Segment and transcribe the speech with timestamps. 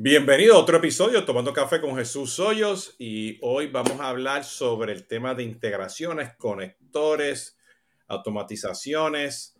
[0.00, 4.92] Bienvenido a otro episodio Tomando Café con Jesús Hoyos y hoy vamos a hablar sobre
[4.92, 7.58] el tema de integraciones, conectores,
[8.06, 9.58] automatizaciones,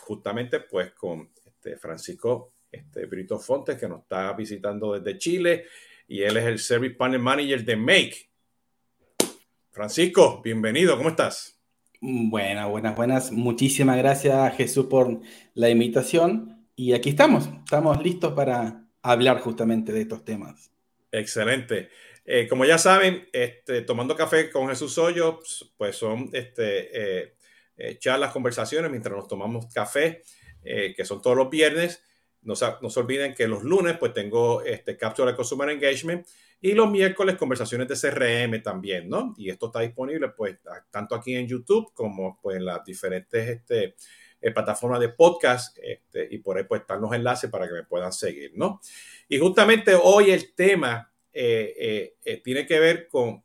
[0.00, 5.66] justamente pues con este Francisco este, Brito Fontes que nos está visitando desde Chile
[6.08, 8.30] y él es el Service Panel Manager de Make.
[9.70, 11.60] Francisco, bienvenido, ¿cómo estás?
[12.00, 13.32] Buenas, buenas, buenas.
[13.32, 15.20] Muchísimas gracias Jesús por
[15.52, 20.70] la invitación y aquí estamos, estamos listos para hablar justamente de estos temas.
[21.10, 21.88] Excelente.
[22.24, 27.34] Eh, como ya saben, este, tomando café con Jesús Hoyos, pues son este, eh,
[27.78, 30.22] eh, charlas, conversaciones mientras nos tomamos café,
[30.62, 32.02] que son todos los viernes.
[32.42, 32.52] No,
[32.82, 36.26] no, se olviden que los lunes pues tengo este Capture de Consumer Engagement
[36.60, 39.34] y los miércoles conversaciones de CRM también, ¿no?
[39.38, 40.58] Y esto está disponible pues
[40.90, 43.94] tanto aquí en YouTube como pues en las diferentes este,
[44.40, 47.84] en plataformas de podcast este, y por ahí pues están los enlaces para que me
[47.84, 48.80] puedan seguir, ¿no?
[49.28, 53.42] Y justamente hoy el tema eh, eh, eh, tiene que ver con,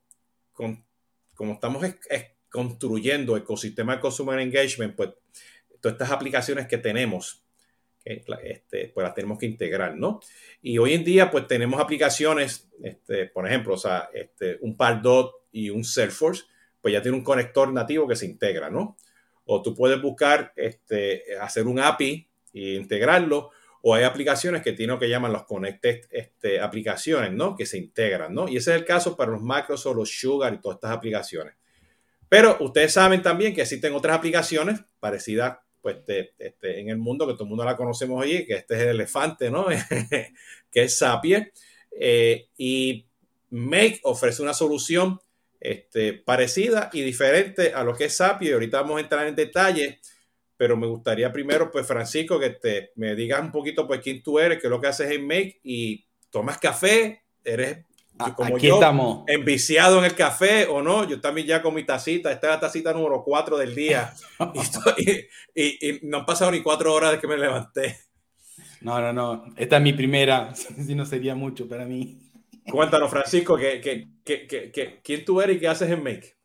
[0.52, 0.84] con
[1.36, 1.86] como estamos
[2.50, 5.10] construyendo ecosistema de Consumer Engagement, pues
[5.82, 7.44] todas estas aplicaciones que tenemos,
[8.06, 10.20] este, pues las tenemos que integrar, ¿no?
[10.62, 15.48] Y hoy en día pues tenemos aplicaciones, este, por ejemplo, o sea, este, un Pardot
[15.52, 16.44] y un Salesforce,
[16.82, 18.98] pues ya tiene un conector nativo que se integra, ¿no?
[19.46, 23.52] O tú puedes buscar este, hacer un API e integrarlo,
[23.86, 27.56] o hay aplicaciones que tienen lo que llaman los connected este, aplicaciones, ¿no?
[27.56, 28.48] Que se integran, ¿no?
[28.48, 31.56] Y ese es el caso para los macros o los sugar y todas estas aplicaciones.
[32.30, 37.34] Pero ustedes saben también que existen otras aplicaciones parecidas pues, este, en el mundo, que
[37.34, 39.68] todo el mundo la conocemos hoy, que este es el elefante, ¿no?
[40.72, 41.52] que es Zapier.
[41.92, 43.06] Eh, y
[43.50, 45.20] Make ofrece una solución
[45.64, 48.50] este, parecida y diferente a lo que es Sapio.
[48.50, 50.02] Y ahorita vamos a entrar en detalle,
[50.58, 54.40] pero me gustaría primero, pues, Francisco, que te, me digas un poquito, pues, quién tú
[54.40, 57.86] eres, qué es lo que haces en Make y tomas café, eres
[58.36, 59.24] como Aquí estamos.
[59.28, 61.08] enviciado en el café o no.
[61.08, 64.14] Yo también ya con mi tacita, esta es la tacita número 4 del día
[65.56, 67.98] y, y, no han pasado ni cuatro horas de que me levanté.
[68.82, 69.46] No, no, no.
[69.58, 72.23] Esta es mi primera, si no sería mucho para mí.
[72.70, 73.58] Cuéntanos, Francisco,
[75.04, 76.38] quién tú eres y qué haces en Make?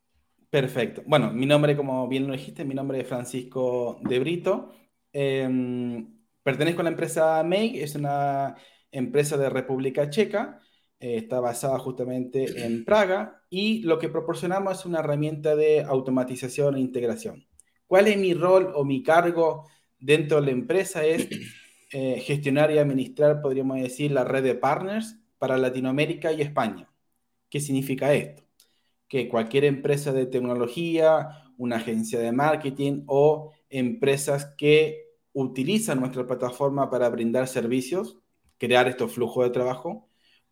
[0.51, 1.03] Perfecto.
[1.07, 4.73] Bueno, mi nombre, como bien lo dijiste, mi nombre es Francisco de Brito.
[5.13, 8.57] Em, pertenezco a la empresa Make, es una
[8.91, 10.61] empresa de República Checa.
[11.01, 16.77] Eh, está basada justamente en Praga y lo que proporcionamos es una herramienta de automatización
[16.77, 17.47] e integración.
[17.87, 19.69] ¿Cuál es mi rol o mi cargo
[19.99, 21.05] dentro de la empresa?
[21.05, 21.29] Es
[21.93, 26.89] eh, gestionar y administrar, podríamos decir, la red de partners para Latinoamérica y España.
[27.51, 28.43] ¿Qué significa esto?
[29.09, 36.91] Que cualquier empresa de tecnología, una agencia de marketing o empresas que utilizan nuestra plataforma
[36.91, 38.19] para brindar servicios,
[38.59, 40.09] crear estos flujos de trabajo,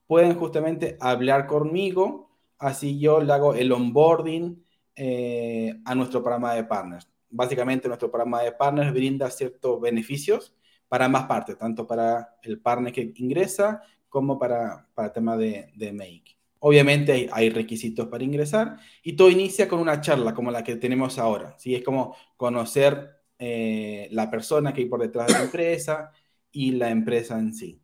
[0.07, 4.65] pueden justamente hablar conmigo, así yo le hago el onboarding
[4.95, 7.09] eh, a nuestro programa de partners.
[7.29, 10.55] Básicamente nuestro programa de partners brinda ciertos beneficios
[10.89, 13.83] para más partes, tanto para el partner que ingresa
[14.16, 16.38] como para, para tema de, de Make.
[16.60, 21.19] Obviamente hay, requisitos para ingresar y todo inicia con una charla como la que tenemos
[21.19, 21.54] ahora.
[21.59, 21.75] ¿sí?
[21.75, 26.12] Es como conocer eh, la persona que hay por detrás de la empresa
[26.50, 27.78] y la empresa en sí.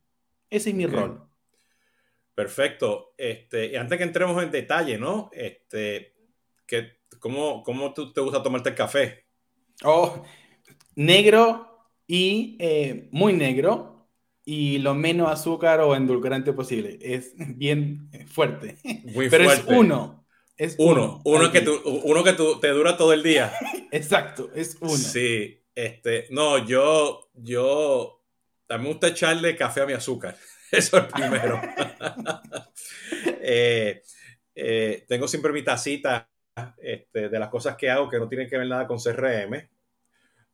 [0.49, 1.23] Ese es mi rol.
[2.35, 3.13] Perfecto.
[3.19, 5.29] Este, y antes que entremos en detalle, ¿no?
[5.35, 6.15] Este,
[6.65, 9.27] que, ¿cómo, ¿Cómo tú te gusta tomarte el café?
[9.85, 10.23] Oh,
[10.95, 13.92] negro y eh, muy negro
[14.45, 16.99] y lo menos azúcar o endulcorante posible.
[17.01, 18.77] Es bien fuerte.
[19.15, 20.27] Muy Pero es uno.
[20.57, 21.21] Es uno.
[21.25, 23.53] Uno, que, tú, uno que tú, te dura todo el día.
[23.91, 24.97] Exacto, es uno.
[24.97, 25.59] Sí.
[25.75, 28.23] Este, no, yo, yo,
[28.67, 30.37] también me gusta echarle café a mi azúcar.
[30.71, 31.61] Eso es primero.
[33.45, 34.03] Eh,
[34.55, 36.29] eh, tengo siempre mi tacita
[36.79, 39.69] este, de las cosas que hago que no tienen que ver nada con CRM.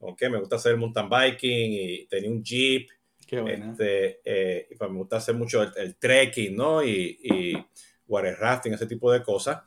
[0.01, 2.89] Aunque me gusta hacer mountain biking y tenía un jeep
[3.31, 6.83] este, eh, pues me gusta hacer mucho el, trekking, ¿no?
[6.83, 7.67] Y, y,
[8.07, 9.63] water rafting, ese tipo de cosas.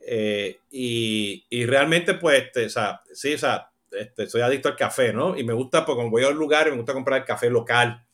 [0.00, 4.76] Eh, y, y, realmente, pues, este, o sea, sí, o sea, este, soy adicto al
[4.76, 5.36] café, ¿no?
[5.36, 8.04] Y me gusta, pues, cuando voy a un lugar, me gusta comprar el café local.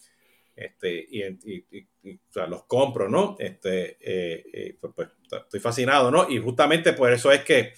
[0.54, 3.36] Este, y, y o sea, los compro, ¿no?
[3.38, 6.28] Este, eh, pues, pues, estoy fascinado, ¿no?
[6.28, 7.72] Y justamente por eso es que,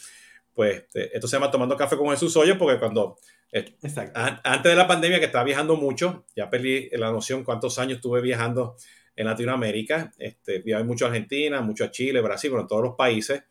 [0.54, 3.18] pues, este, esto se llama Tomando Café con Jesús Hoyo, porque cuando
[3.52, 4.18] Exacto.
[4.18, 8.22] Antes de la pandemia, que estaba viajando mucho, ya perdí la noción cuántos años estuve
[8.22, 8.76] viajando
[9.14, 10.10] en Latinoamérica.
[10.18, 13.42] Este, viajé mucho a Argentina, mucho a Chile, Brasil, bueno, en todos los países.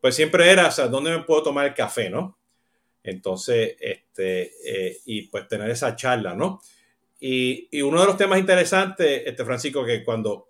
[0.00, 2.36] Pues siempre era, o sea, ¿dónde me puedo tomar el café, no?
[3.02, 6.60] Entonces, este, eh, y pues tener esa charla, ¿no?
[7.20, 10.48] Y, y, uno de los temas interesantes, este, Francisco, que cuando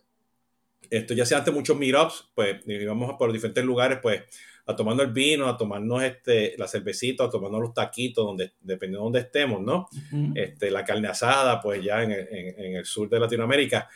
[0.90, 4.22] Esto ya sea antes muchos meetups, pues íbamos por diferentes lugares, pues
[4.66, 9.00] a tomando el vino, a tomarnos este, la cervecita, a tomarnos los taquitos, donde, dependiendo
[9.00, 9.88] de donde estemos, ¿no?
[10.34, 13.88] este, la carne asada, pues ya en, en, el sur de Latinoamérica.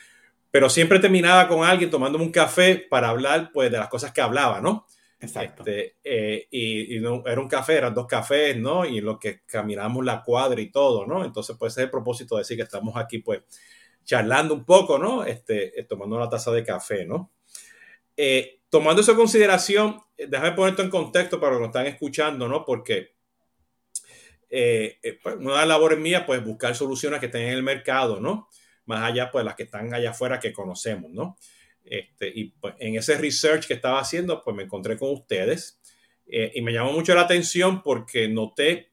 [0.51, 4.21] Pero siempre terminaba con alguien tomándome un café para hablar, pues, de las cosas que
[4.21, 4.87] hablaba, ¿no?
[5.21, 5.65] Exacto.
[5.67, 8.85] Este, eh, y, no, era un café, eran dos cafés, ¿no?
[8.85, 11.25] Y en lo que caminamos la cuadra y todo, ¿no?
[11.25, 13.43] Entonces, pues, ese es el propósito de decir que estamos aquí, pues,
[14.05, 15.25] charlando un poco, ¿no?
[15.25, 17.33] Este, eh, tomando una taza de café, ¿no?
[18.17, 21.87] Eh, tomando eso en consideración, déjame poner esto en contexto para los que nos están
[21.87, 22.65] escuchando, ¿no?
[22.65, 23.15] Porque
[24.49, 28.49] pues, una de las labores mías, pues, buscar soluciones que estén en el mercado, ¿no?
[28.87, 31.37] Más allá, pues, las que están allá afuera que conocemos, ¿no?
[31.91, 35.81] Este, y pues, en ese research que estaba haciendo, pues me encontré con ustedes
[36.27, 38.91] eh, y me llamó mucho la atención porque noté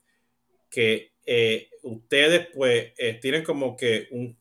[0.70, 4.38] que eh, ustedes pues eh, tienen como que un,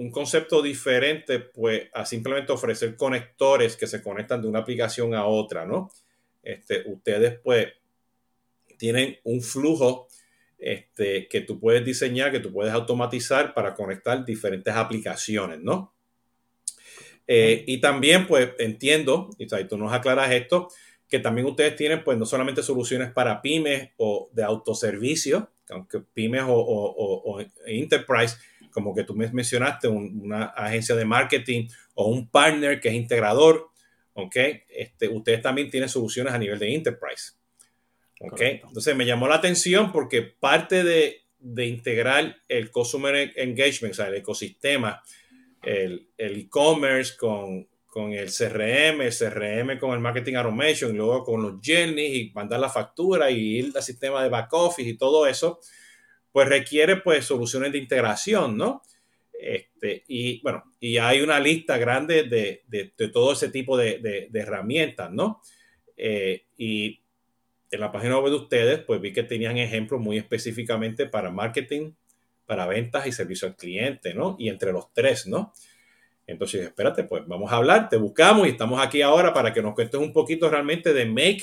[0.00, 5.26] un, concepto diferente pues a simplemente ofrecer conectores que se conectan de una aplicación a
[5.26, 5.90] otra, ¿no?
[6.42, 7.68] Este, ustedes pues
[8.76, 10.08] tienen un flujo
[10.58, 15.94] este, que tú puedes diseñar, que tú puedes automatizar para conectar diferentes aplicaciones, ¿no?
[17.26, 20.68] Eh, y también, pues, entiendo, y tú nos aclaras esto,
[21.08, 26.42] que también ustedes tienen, pues, no solamente soluciones para pymes o de autoservicio, aunque pymes
[26.46, 28.36] o, enterprise,
[28.70, 33.70] como que tú me mencionaste, una agencia de marketing o un partner que es integrador,
[34.14, 34.36] ¿ok?
[34.68, 37.32] Este, ustedes también tienen soluciones a nivel de enterprise,
[38.20, 38.40] ¿ok?
[38.40, 44.08] Entonces me llamó la atención porque parte de, de integrar el customer engagement, o sea,
[44.08, 45.02] el ecosistema,
[45.62, 51.42] el e-commerce con, con, el CRM, el CRM con el marketing automation, y luego con
[51.42, 55.26] los journeys y mandar la factura y ir al sistema de back office y todo
[55.26, 55.60] eso,
[56.32, 58.82] pues requiere pues soluciones de integración, ¿no?
[59.32, 64.28] Este, y bueno, y hay una lista grande de, de, de todo ese tipo de,
[64.30, 65.40] de herramientas, ¿no?
[66.02, 67.02] Eh, y
[67.70, 71.92] en la página web de ustedes, pues vi que tenían ejemplos muy específicamente para marketing,
[72.46, 74.34] para ventas y servicio al cliente, ¿no?
[74.38, 75.52] Y entre los tres, ¿no?
[76.26, 79.74] Entonces, espérate, pues vamos a hablar, te buscamos y estamos aquí ahora para que nos
[79.74, 81.42] cuentes un poquito realmente de Make.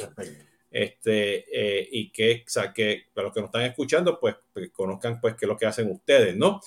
[0.78, 4.36] Este, eh, y que, o sea, que para los que nos están escuchando, pues,
[4.72, 6.62] conozcan pues qué es lo que hacen ustedes, ¿no?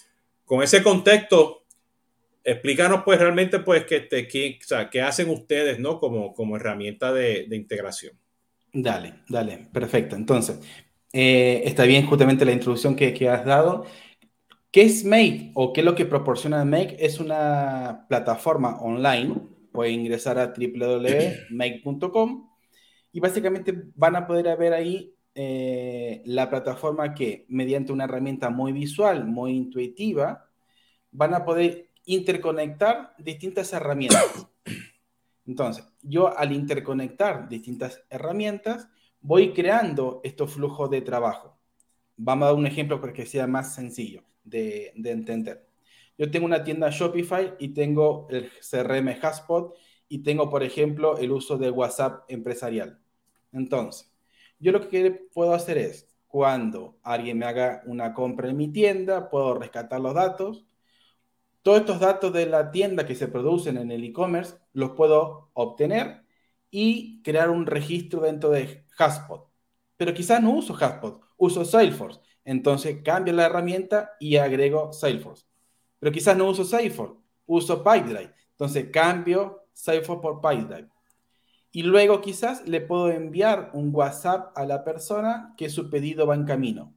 [0.44, 1.62] Con ese contexto,
[2.42, 6.00] explícanos pues realmente pues qué, qué, o sea, qué hacen ustedes, ¿no?
[6.00, 8.18] Como, como herramienta de, de integración.
[8.72, 10.16] Dale, dale, perfecto.
[10.16, 10.58] Entonces,
[11.12, 13.86] eh, está bien justamente la introducción que, que has dado.
[14.72, 16.96] ¿Qué es Make o qué es lo que proporciona Make?
[16.98, 19.36] Es una plataforma online.
[19.70, 22.49] Pueden ingresar a www.make.com
[23.12, 28.72] y básicamente van a poder ver ahí eh, la plataforma que mediante una herramienta muy
[28.72, 30.48] visual, muy intuitiva,
[31.12, 34.48] van a poder interconectar distintas herramientas.
[35.46, 38.88] Entonces, yo al interconectar distintas herramientas,
[39.20, 41.58] voy creando estos flujos de trabajo.
[42.16, 45.66] Vamos a dar un ejemplo para que sea más sencillo de, entender.
[46.18, 49.74] Yo tengo una tienda Shopify y tengo el CRM Haspot
[50.10, 53.00] y tengo, por ejemplo, el uso de WhatsApp empresarial.
[53.52, 54.12] Entonces,
[54.58, 59.30] yo lo que puedo hacer es, cuando alguien me haga una compra en mi tienda,
[59.30, 60.66] puedo rescatar los datos.
[61.62, 66.24] Todos estos datos de la tienda que se producen en el e-commerce los puedo obtener
[66.70, 69.48] y crear un registro dentro de Haspot.
[69.96, 72.20] Pero quizás no uso Haspot, uso Salesforce.
[72.44, 75.44] Entonces cambio la herramienta y agrego Salesforce.
[76.00, 77.14] Pero quizás no uso Salesforce,
[77.46, 78.34] uso PipeDrive.
[78.52, 80.88] Entonces cambio Salesforce por PipeDrive.
[81.72, 86.34] Y luego quizás le puedo enviar un WhatsApp a la persona que su pedido va
[86.34, 86.94] en camino.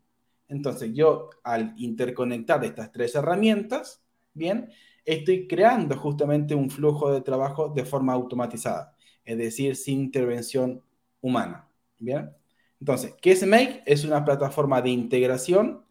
[0.48, 4.70] Entonces yo al interconectar estas tres herramientas, bien,
[5.06, 10.82] estoy creando justamente un flujo de trabajo de forma automatizada, es decir, sin intervención
[11.22, 11.68] humana.
[12.00, 12.32] Bien.
[12.80, 13.46] Entonces, ¿qué es?
[13.86, 15.86] Es una plataforma de integración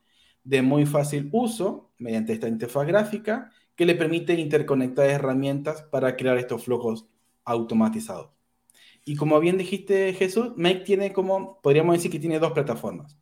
[0.45, 6.39] de muy fácil uso mediante esta interfaz gráfica que le permite interconectar herramientas para crear
[6.39, 7.07] estos flujos
[7.45, 8.31] automatizados.
[9.05, 13.19] Y como bien dijiste Jesús, Make tiene como, podríamos decir que tiene dos plataformas.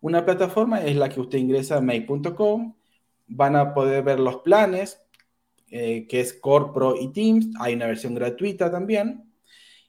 [0.00, 2.74] Una plataforma es la que usted ingresa a make.com,
[3.28, 5.00] van a poder ver los planes,
[5.70, 9.30] eh, que es Core Pro y Teams, hay una versión gratuita también.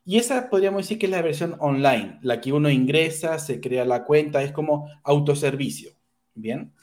[0.03, 3.86] Y esa podríamos decir que es la versión online, la que uno ingresa, se crea
[3.86, 5.91] la cuenta, es como autoservicio.
[6.34, 6.74] Bien.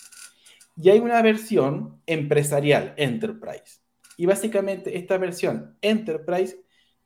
[0.80, 3.80] Y hay una versión empresarial, Enterprise.
[4.16, 6.56] Y básicamente esta versión Enterprise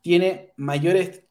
[0.02, 1.24] tiene mayores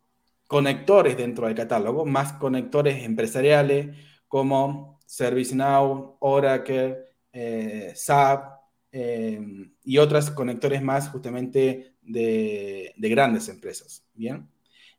[0.47, 3.95] conectores dentro del catálogo, más conectores empresariales
[4.27, 6.97] como ServiceNow, Oracle,
[7.31, 8.59] eh, SAP,
[8.91, 14.49] em, y otros conectores más justamente de, grandes empresas, ¿bien?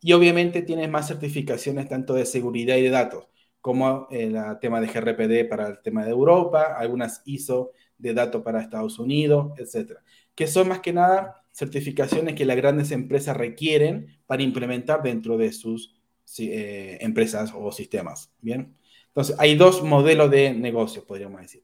[0.00, 3.26] Y obviamente tienes más certificaciones tanto de seguridad y de datos,
[3.62, 8.60] como el tema de GRPD para el tema de Europa, algunas ISO de datos para
[8.60, 10.02] Estados Unidos, etcétera,
[10.34, 15.52] que son más que nada certificaciones que las grandes empresas requieren para implementar dentro de
[15.52, 15.94] sus
[16.38, 18.76] eh, empresas o sistemas, ¿bien?
[19.08, 21.62] Entonces, hay dos modelos de negocio, podríamos decir.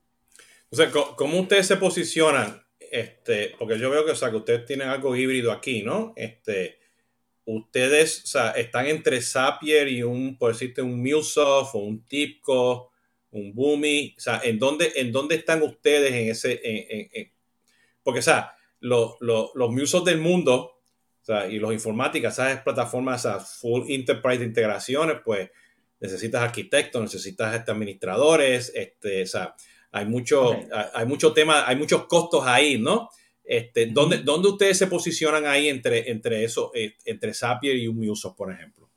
[0.70, 2.62] O sea, ¿cómo ustedes se posicionan?
[2.78, 6.12] Este, porque yo veo que, o sea, que ustedes tienen algo híbrido aquí, ¿no?
[6.14, 6.78] Este,
[7.56, 12.90] ustedes, o sea, están entre Zapier y un, por decirte, un MuleSoft o un Tipco,
[13.30, 14.14] un Boomi.
[14.16, 17.32] O sea, ¿en dónde, en dónde están ustedes en ese, en,
[18.02, 22.62] porque, o sea, los, los, los MuleSoft del mundo, o sea, y los informáticas, esas
[22.62, 23.26] plataformas,
[23.60, 25.50] full enterprise de integraciones, pues
[26.00, 29.54] necesitas arquitectos, necesitas este, administradores, este, o sea,
[29.90, 30.54] hay mucho,
[30.92, 33.08] hay mucho tema, hay muchos costos ahí, ¿no?
[33.48, 38.14] Este, ¿dónde, ¿Dónde ustedes se posicionan ahí entre, entre eso, eh, entre Zapier y un
[38.36, 38.90] por ejemplo?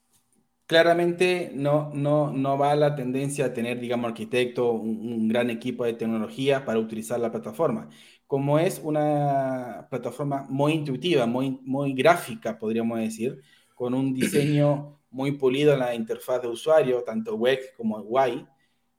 [0.66, 5.94] Claramente no, no, no va la tendencia a tener, digamos, arquitecto, un, gran equipo de
[5.94, 7.88] tecnología para utilizar la plataforma.
[8.28, 13.42] Como es una plataforma muy intuitiva, muy, muy gráfica, podríamos decir,
[13.74, 18.46] con un diseño muy pulido en la interfaz de usuario, tanto web como UI,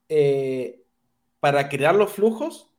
[0.08, 0.82] eh,
[1.40, 2.71] para crear los flujos,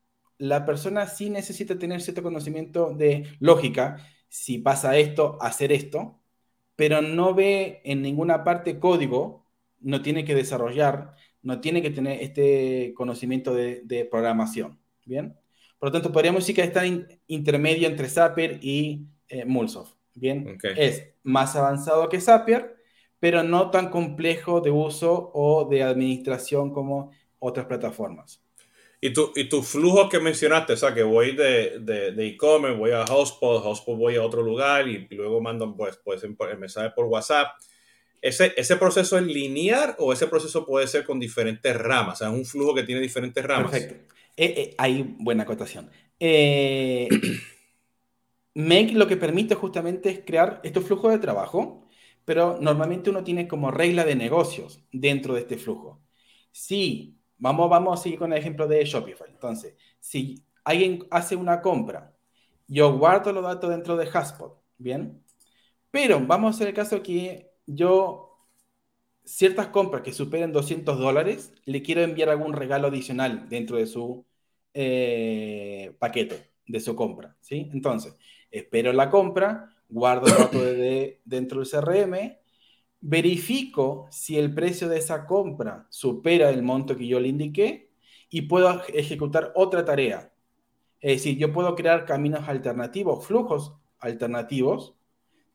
[0.43, 6.19] la persona sí necesita tener cierto conocimiento de lógica, si pasa esto, hacer esto,
[6.75, 9.45] pero no ve en ninguna parte código,
[9.79, 14.79] no tiene que desarrollar, no tiene que tener este conocimiento de, programación.
[15.05, 15.39] Bien,
[15.79, 19.95] por lo tanto, podríamos decir que está en intermedio entre Zapier y eh, Mulsoft.
[20.13, 22.75] Bien, es más avanzado que Zapier,
[23.21, 28.42] pero no tan complejo de uso o de administración como otras plataformas.
[29.05, 33.05] Y tu, y tu flujo que mencionaste, o sea, que voy de e-commerce, voy a
[33.05, 37.49] Hotspot, Hotspot voy a otro lugar y, luego mando pues, pues, el mensaje por WhatsApp.
[38.21, 42.13] ¿Ese, ¿Ese proceso es lineal o ese proceso puede ser con diferentes ramas?
[42.13, 43.71] O sea, es un flujo que tiene diferentes ramas.
[43.71, 44.13] Perfecto.
[44.37, 45.91] Eh, eh, hay buena acotación.
[46.17, 47.09] Eh,
[48.55, 51.89] Make lo que permite justamente es crear estos flujos de trabajo,
[52.23, 56.01] pero normalmente uno tiene como regla de negocios dentro de este flujo.
[56.53, 59.27] Si Vamos, vamos a seguir con el ejemplo de Shopify.
[59.29, 62.15] Entonces, si alguien hace una compra,
[62.69, 65.21] yo guardo los datos dentro de Haspot, ¿bien?
[65.91, 68.47] Pero vamos a hacer el caso que yo,
[69.25, 74.25] ciertas compras que superen 200 dólares, le quiero enviar algún regalo adicional dentro de su
[74.73, 77.69] eh, paquete, de su compra, ¿sí?
[77.73, 78.15] Entonces,
[78.51, 82.37] espero la compra, guardo los datos de, dentro del CRM,
[83.05, 87.89] verifico si el precio de esa compra supera el monto que yo le indiqué
[88.29, 90.33] y puedo ejecutar otra tarea.
[91.01, 94.95] Es decir, yo puedo crear caminos alternativos, flujos alternativos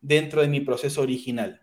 [0.02, 1.62] dentro de mi proceso original.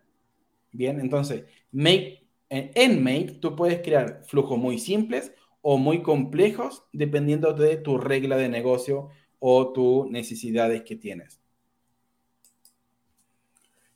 [0.72, 7.54] Bien, entonces, make, en Make tú puedes crear flujos muy simples o muy complejos dependiendo
[7.54, 11.45] de tu regla de negocio o tus necesidades que tienes.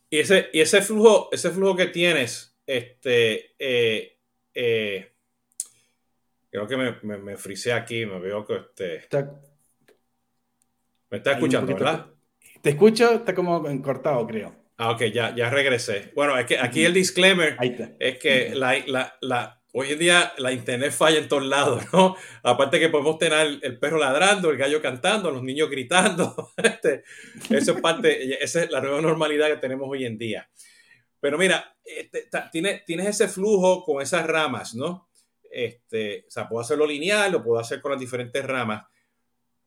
[0.10, 4.18] Y ese, y ese flujo, ese flujo que tienes, este, eh,
[4.54, 5.12] eh,
[6.50, 9.08] creo que me, me, me frisé aquí, me veo que este.
[11.12, 12.08] me está escuchando, ¿verdad?
[12.62, 14.56] Te escucho, está como cortado, creo.
[14.78, 16.12] Ah, ok, ya, ya regresé.
[16.16, 17.58] Bueno, es que aquí el disclaimer
[18.00, 22.16] es que la, la, la, hoy en día la internet falla en todos lados, ¿no?
[22.44, 26.52] Aparte que podemos tener el perro ladrando, el gallo cantando, los niños gritando.
[26.80, 27.04] Este,
[27.50, 30.50] eso es parte, esa es la nueva normalidad que tenemos hoy en día.
[31.20, 35.10] Pero mira, este, tienes, ese flujo con esas ramas, ¿no?
[35.52, 38.86] Este, o sea, puedo hacerlo lineal, lo puedo hacer con las diferentes ramas,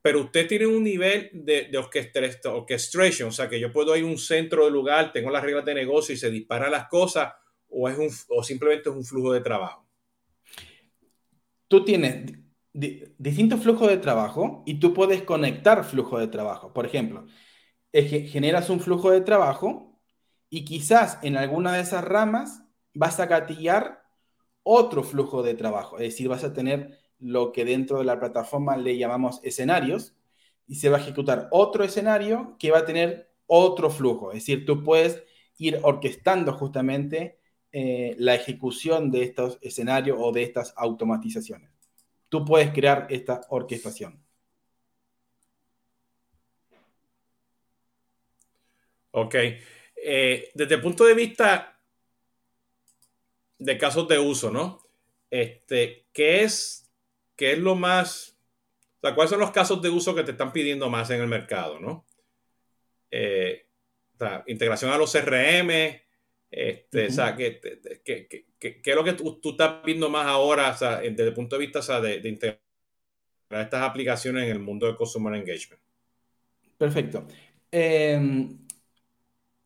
[0.01, 4.07] pero usted tiene un nivel de, de orchestration, o sea, que yo puedo ir a
[4.07, 7.35] un centro del lugar, tengo las reglas de negocio y se disparan las cosas,
[7.69, 9.82] o, es un, o simplemente es un flujo de trabajo
[11.73, 12.35] tú tienes
[12.75, 16.75] distintos flujos de trabajo y tú puedes conectar flujos de trabajo.
[16.75, 17.25] Por ejemplo,
[17.95, 19.99] generas un flujo de trabajo
[20.50, 22.62] y quizás en alguna de esas ramas
[22.93, 24.02] vas a gatillar
[24.62, 25.97] otro flujo de trabajo.
[25.97, 30.14] Es decir, vas a tener lo que dentro de la plataforma le llamamos escenarios
[30.67, 34.33] y se va a ejecutar otro escenario que va a tener otro flujo.
[34.33, 35.25] Es decir, tú puedes
[35.57, 37.41] ir orquestando justamente
[37.73, 41.71] eh, la ejecución de estos escenarios o de estas automatizaciones.
[42.29, 44.23] Tú puedes crear esta orquestación.
[49.12, 49.35] Ok.
[50.05, 51.79] Eh, desde el punto de vista
[53.59, 54.83] de casos de uso, ¿no?
[55.31, 56.91] Este, ¿qué es,
[57.37, 58.37] qué es lo más,
[59.00, 61.79] sea, ¿cuáles son los casos de uso que te están pidiendo más en el mercado,
[61.81, 62.07] no?
[63.11, 63.67] Eh,
[64.47, 66.02] integración a los CRM,
[66.53, 67.61] este, o sea, ¿qué,
[68.61, 72.29] es lo que tú, estás viendo más ahora, desde el punto de vista de, de
[72.29, 72.61] integrar
[73.51, 75.83] estas aplicaciones en el mundo de Customer Engagement?
[76.77, 77.27] Perfecto.
[77.71, 78.59] Em,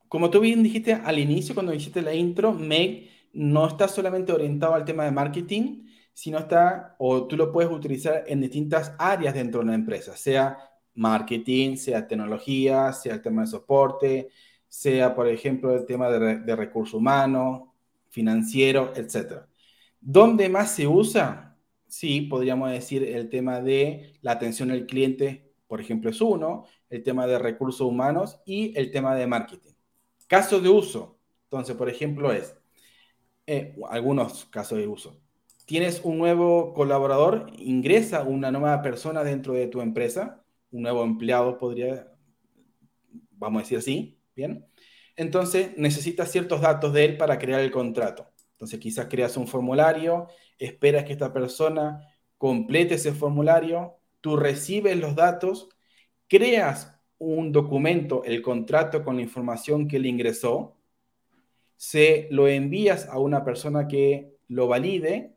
[0.07, 4.75] como tú bien dijiste al inicio, cuando hiciste la intro, Meg no está solamente orientado
[4.75, 9.59] al tema de marketing, sino está, o tú lo puedes utilizar en distintas áreas dentro
[9.61, 10.57] de una empresa, sea
[10.95, 14.29] marketing, sea tecnología, sea el tema de soporte,
[14.69, 17.69] sea, por ejemplo, el tema de, de recursos humanos,
[18.09, 19.47] financiero, etc.
[20.01, 21.57] ¿Dónde más se usa?
[21.87, 27.03] Sí, podríamos decir el tema de la atención al cliente, por ejemplo, es uno, el
[27.03, 29.73] tema de recursos humanos y el tema de marketing.
[30.27, 31.19] Caso de uso.
[31.45, 32.57] Entonces, por ejemplo, es
[33.47, 35.21] eh, algunos casos de uso
[35.67, 41.59] tienes un nuevo colaborador, ingresa una nueva persona dentro de tu empresa, un nuevo empleado
[41.59, 42.13] podría,
[43.33, 44.67] vamos a decir así, ¿bien?
[45.17, 48.31] Entonces necesitas ciertos datos de él para crear el contrato.
[48.53, 50.29] Entonces quizás creas un formulario,
[50.59, 52.01] esperas que esta persona
[52.39, 55.69] complete ese formulario, tú recibes los datos,
[56.29, 60.77] creas un documento, el contrato con la información que él ingresó,
[61.77, 65.37] se lo envías a una persona que lo valide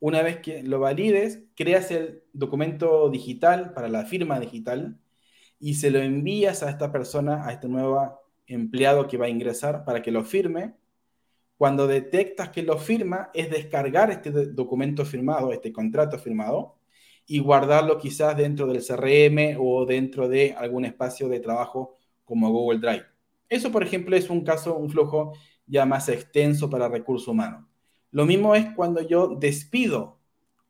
[0.00, 4.98] una vez que lo valides, creas el documento digital para la firma digital
[5.60, 9.84] y se lo envías a esta persona, a este nuevo empleado que va a ingresar
[9.84, 10.74] para que lo firme.
[11.56, 16.78] Cuando detectas que lo firma, es descargar este documento firmado, este contrato firmado,
[17.26, 22.80] y guardarlo quizás dentro del CRM o dentro de algún espacio de trabajo como Google
[22.80, 23.04] Drive.
[23.48, 25.34] Eso, por ejemplo, es un caso, un flujo
[25.66, 27.66] ya más extenso para recursos humanos.
[28.10, 30.18] Lo mismo es cuando yo despido,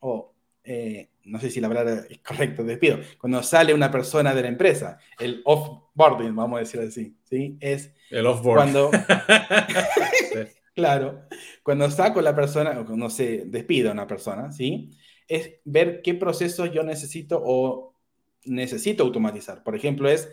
[0.00, 0.34] o
[0.72, 4.46] eh, no sé si la palabra es correcta, despido, cuando sale una persona de la
[4.46, 7.58] empresa, el offboarding, vamos a decir así, ¿sí?
[7.58, 8.72] Es el offboarding.
[8.72, 8.90] Cuando,
[10.76, 11.22] claro,
[11.64, 14.92] cuando saco la persona, o no sé, despido a una persona, ¿sí?
[15.26, 17.96] Es ver qué procesos yo necesito o
[18.44, 19.64] necesito automatizar.
[19.64, 20.30] Por ejemplo, es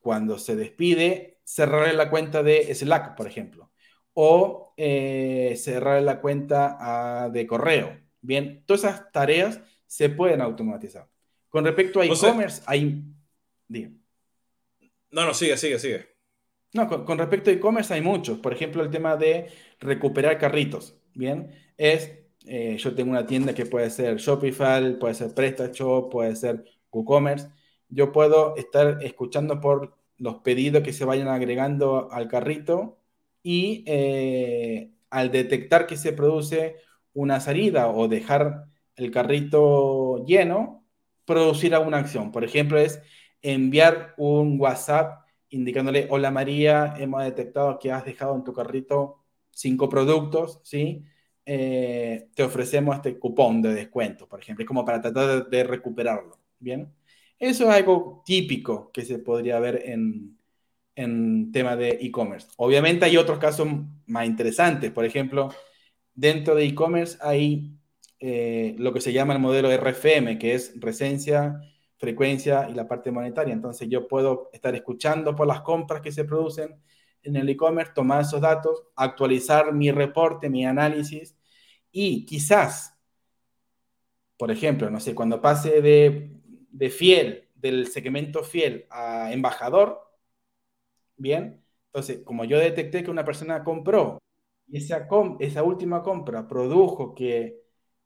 [0.00, 3.70] cuando se despide, cerrar la cuenta de Slack, por ejemplo
[4.14, 7.99] o eh, cerrar la cuenta ah, de correo.
[8.20, 11.08] Bien, todas esas tareas se pueden automatizar.
[11.48, 13.02] Con respecto a e-commerce, hay...
[15.10, 16.06] No, no, sigue, sigue, sigue.
[16.72, 18.38] No, con, respecto a e-commerce hay muchos.
[18.38, 19.48] Por ejemplo, el tema de
[19.80, 20.96] recuperar carritos.
[21.14, 22.12] Bien, es,
[22.46, 27.48] eh, yo tengo una tienda que puede ser Shopify, puede ser PrestaShop, puede ser WooCommerce.
[27.88, 32.98] Yo puedo estar escuchando por los pedidos que se vayan agregando al carrito
[33.42, 36.76] y eh, al detectar que se produce
[37.14, 40.84] una salida o dejar el carrito lleno,
[41.24, 42.32] producir alguna acción.
[42.32, 43.00] Por ejemplo, es
[43.42, 49.18] enviar un WhatsApp indicándole, hola María, hemos detectado que has dejado en tu carrito
[49.50, 51.04] cinco productos, ¿sí?
[51.44, 56.38] Eh, te ofrecemos este cupón de descuento, por ejemplo, como para tratar de, de recuperarlo,
[56.58, 56.92] ¿bien?
[57.38, 60.38] Eso es algo típico que se podría ver en,
[60.94, 62.48] en tema de e-commerce.
[62.58, 63.66] Obviamente hay otros casos
[64.06, 64.90] más interesantes.
[64.90, 65.48] Por ejemplo,
[66.20, 67.78] dentro de e-commerce hay
[68.18, 71.60] eh, lo que se llama el modelo RFM, que es resencia,
[71.96, 73.54] frecuencia y la parte monetaria.
[73.54, 76.78] Entonces yo puedo estar escuchando por las compras que se producen
[77.22, 81.36] en el e-commerce, tomar esos datos, actualizar mi reporte, mi análisis
[81.90, 82.98] y quizás,
[84.36, 86.32] por ejemplo, no sé, cuando pase de,
[86.70, 90.10] de fiel, del segmento fiel a embajador,
[91.16, 94.18] Bien, entonces, como yo detecté que una persona compró
[94.70, 95.08] y esa,
[95.40, 97.60] esa última compra produjo que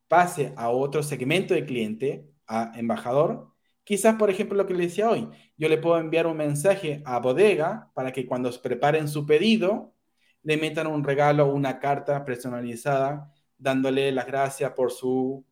[0.08, 3.48] pase a otro segmento de cliente, a embajador,
[3.84, 7.18] quizás, por ejemplo, lo que le decía hoy, yo le puedo enviar un mensaje a
[7.18, 9.94] bodega para que cuando preparen su pedido,
[10.42, 15.44] le metan un regalo, una carta personalizada, dándole las gracias por su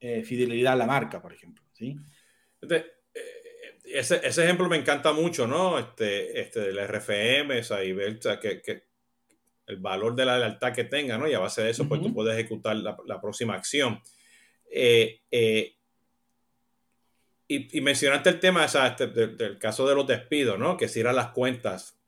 [0.00, 1.64] eh, fidelidad a la marca, por ejemplo.
[1.72, 1.96] ¿sí?
[3.84, 5.78] ese, ese, ejemplo me encanta mucho, ¿no?
[5.78, 8.84] Este, este del RFM, o sea, que, que,
[9.66, 11.28] el valor de la lealtad que tenga, ¿no?
[11.28, 14.00] Y a base de eso, pues tú puedes ejecutar la, la próxima acción.
[14.70, 15.74] Eh, eh,
[17.48, 20.76] y, y, mencionaste el tema o sea, este, del, caso de los despidos, ¿no?
[20.76, 21.98] Que cierran las cuentas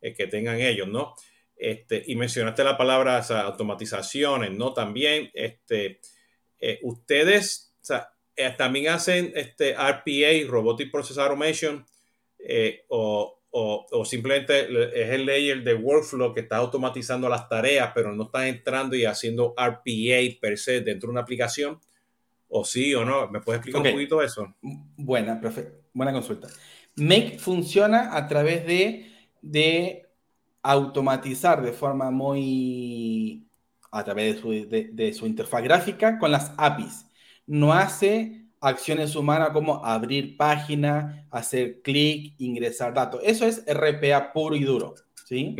[0.00, 1.14] eh, que tengan ellos, ¿no?
[1.56, 4.72] Este, y mencionaste la palabra o sea, automatizaciones, ¿no?
[4.72, 6.00] También, este,
[6.82, 8.12] ustedes, o sea,
[8.56, 11.84] también hacen este RPA, Robotic Process Automation,
[12.38, 12.84] eh,
[13.50, 18.46] o, simplemente es el layer de workflow que está automatizando las tareas, pero no está
[18.46, 21.80] entrando y haciendo RPA per se dentro de una aplicación.
[22.50, 23.28] o sí o no.
[23.28, 24.54] ¿Me puedes explicar un poquito eso?
[24.96, 25.82] Buena, perfecto.
[25.92, 26.48] Buena consulta.
[26.96, 30.06] Make funciona a través de, de
[30.62, 33.46] automatizar de forma muy
[33.90, 34.50] a través de su,
[34.92, 37.06] de su interfaz gráfica con las APIs.
[37.46, 43.20] No hace acciones humanas como abrir página, hacer clic, ingresar datos.
[43.24, 44.94] Eso es RPA puro y duro,
[45.24, 45.56] ¿sí?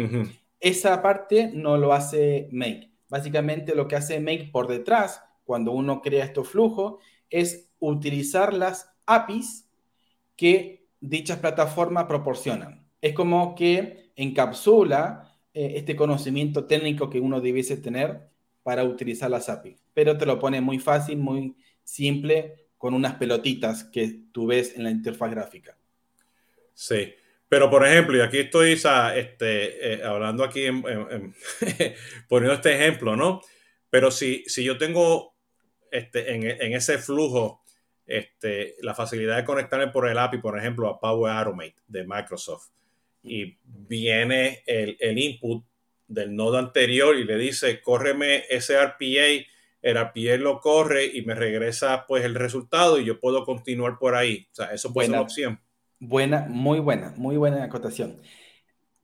[0.60, 2.92] Esa parte no lo hace Make.
[3.08, 6.96] Básicamente lo que hace Make por detrás, cuando uno crea estos flujos,
[7.30, 9.68] es utilizar las APIs
[10.36, 12.86] que dichas plataformas proporcionan.
[13.00, 18.28] Es como que encapsula eh, este conocimiento técnico que uno debiese tener
[18.62, 23.84] para utilizar las APIs, pero te lo pone muy fácil, muy simple, con unas pelotitas
[23.84, 25.76] que tú ves en la interfaz gráfica.
[26.72, 27.12] Sí,
[27.48, 30.66] pero por ejemplo, y aquí estoy este, eh, hablando aquí,
[32.28, 33.42] poniendo este ejemplo, ¿no?
[33.90, 35.34] Pero si, si yo tengo
[35.90, 37.62] este, en, ese flujo
[38.06, 42.68] este, la facilidad de conectarme por el API, por ejemplo, a Power Automate de Microsoft,
[43.22, 45.64] y viene el, el input
[46.06, 49.46] del nodo anterior y le dice, córreme ese RPA
[49.88, 54.14] el API lo corre y me regresa pues el resultado y yo puedo continuar por
[54.14, 54.46] ahí.
[54.52, 55.60] O sea, eso puede ser una opción.
[55.98, 58.20] Buena, muy buena, muy buena acotación.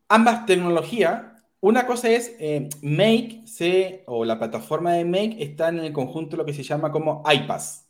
[0.09, 1.23] Ambas tecnologías,
[1.61, 6.33] una cosa es eh, Make, se, o la plataforma de Make está en el conjunto
[6.33, 7.89] de lo que se llama como iPass.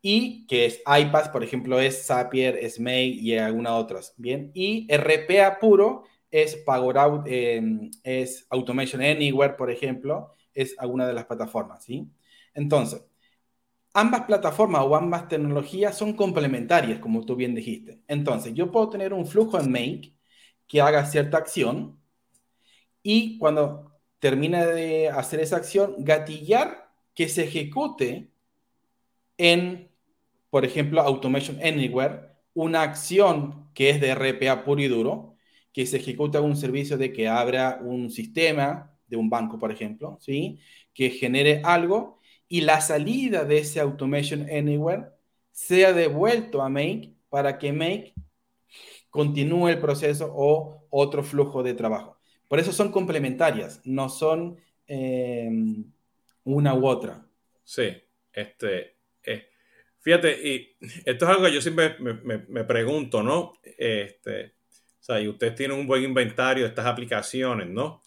[0.00, 4.14] Y que es iPass, por ejemplo, es Zapier, es Make y algunas otras.
[4.16, 4.52] Bien.
[4.54, 11.14] Y RPA puro es Power Out, eh, es Automation Anywhere, por ejemplo es alguna de
[11.14, 12.08] las plataformas, ¿sí?
[12.54, 13.04] Entonces,
[13.92, 18.02] ambas plataformas o ambas tecnologías son complementarias, como tú bien dijiste.
[18.08, 20.14] Entonces, yo puedo tener un flujo en Make
[20.66, 21.98] que haga cierta acción
[23.02, 28.32] y cuando termine de hacer esa acción, gatillar que se ejecute
[29.38, 29.90] en,
[30.50, 35.36] por ejemplo, Automation Anywhere, una acción que es de RPA puro y duro,
[35.72, 40.18] que se ejecuta un servicio de que abra un sistema de un banco, por ejemplo,
[40.20, 40.58] ¿sí?
[40.92, 45.06] que genere algo y la salida de ese Automation Anywhere
[45.50, 48.14] sea devuelto a Make para que Make
[49.10, 52.18] continúe el proceso o otro flujo de trabajo.
[52.48, 55.50] Por eso son complementarias, no son eh,
[56.44, 57.26] una u otra.
[57.64, 57.88] Sí,
[58.32, 59.48] este, eh,
[59.98, 63.54] fíjate, y esto es algo que yo siempre me, pregunto, ¿no?
[63.62, 64.54] Este,
[65.00, 68.02] o sea, y usted tiene un buen inventario de estas aplicaciones, ¿no?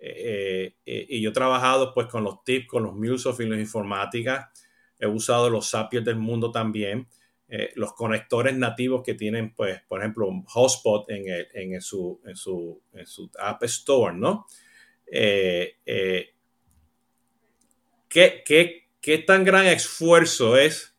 [0.00, 3.58] Eh, eh, y yo he trabajado pues con los tips, con los MuleSoft y los
[3.58, 4.52] informática.
[4.98, 7.08] He usado los Zapier del mundo también.
[7.48, 12.82] Eh, los conectores nativos que tienen, pues, por ejemplo, Hotspot en, en, su, en, su,
[12.92, 14.46] en, su, App Store, ¿no?
[15.06, 15.84] ¿qué,
[18.08, 20.96] qué, qué, tan gran esfuerzo es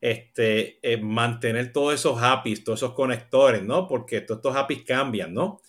[0.00, 3.86] este, mantener todos esos APIs, todos esos conectores, ¿no?
[3.86, 5.60] Porque todos estos APIs cambian, ¿no?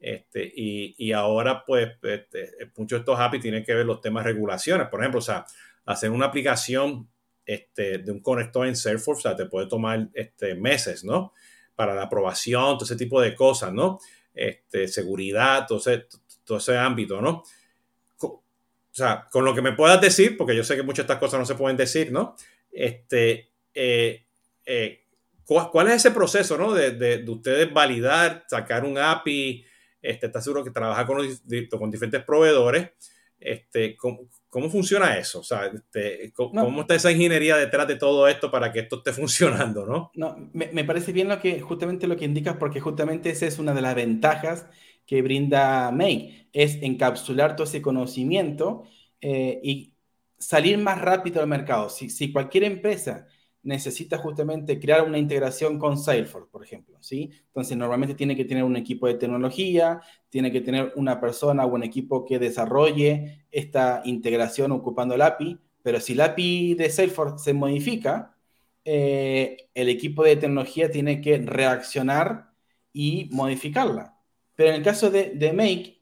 [0.00, 4.32] Este, y, ahora, pues, este, muchos de estos APIs tienen que ver los temas de
[4.32, 4.88] regulaciones.
[4.88, 5.44] Por ejemplo, o sea,
[5.86, 7.08] hacer una aplicación
[7.44, 11.32] este, de un conector en Salesforce, o sea, te puede tomar este, meses, ¿no?
[11.74, 13.98] Para la aprobación, todo ese tipo de cosas, ¿no?
[14.34, 16.06] Este, seguridad, todo ese,
[16.44, 17.42] todo ese ámbito, ¿no?
[18.20, 18.42] O
[18.98, 21.40] sea, con lo que me puedas decir, porque yo sé que muchas de estas cosas
[21.40, 22.36] no se pueden decir, ¿no?
[22.70, 24.26] Este, eh,
[24.66, 25.04] eh,
[25.44, 26.74] ¿cuál, es ese proceso, ¿no?
[26.74, 29.64] De, de, de ustedes validar, sacar un API,
[30.02, 31.18] este, está seguro que trabaja con,
[31.78, 32.90] con diferentes proveedores.
[33.40, 35.40] Este, ¿cómo, funciona eso?
[35.40, 39.12] O sea, este, ¿cómo, está esa ingeniería detrás de todo esto para que esto esté
[39.20, 40.10] funcionando, no?
[40.14, 43.74] No, me, parece bien lo que, justamente lo que indicas, porque justamente esa es una
[43.74, 44.66] de las ventajas
[45.06, 48.84] que brinda Make, es encapsular todo ese conocimiento
[49.20, 49.94] eh, y
[50.38, 51.88] salir más rápido al mercado.
[51.88, 53.26] Si, si cualquier empresa
[53.68, 57.30] necesita justamente crear una integración con Salesforce, por ejemplo, ¿sí?
[57.48, 60.00] Entonces, normalmente tiene que tener un equipo de tecnología,
[60.30, 65.58] tiene que tener una persona o un equipo que desarrolle esta integración ocupando el API,
[65.82, 68.34] pero si el API de Salesforce se modifica,
[68.86, 72.52] eh, el equipo de tecnología tiene que reaccionar
[72.92, 74.18] y modificarla.
[74.54, 76.00] Pero en el caso de, de Make,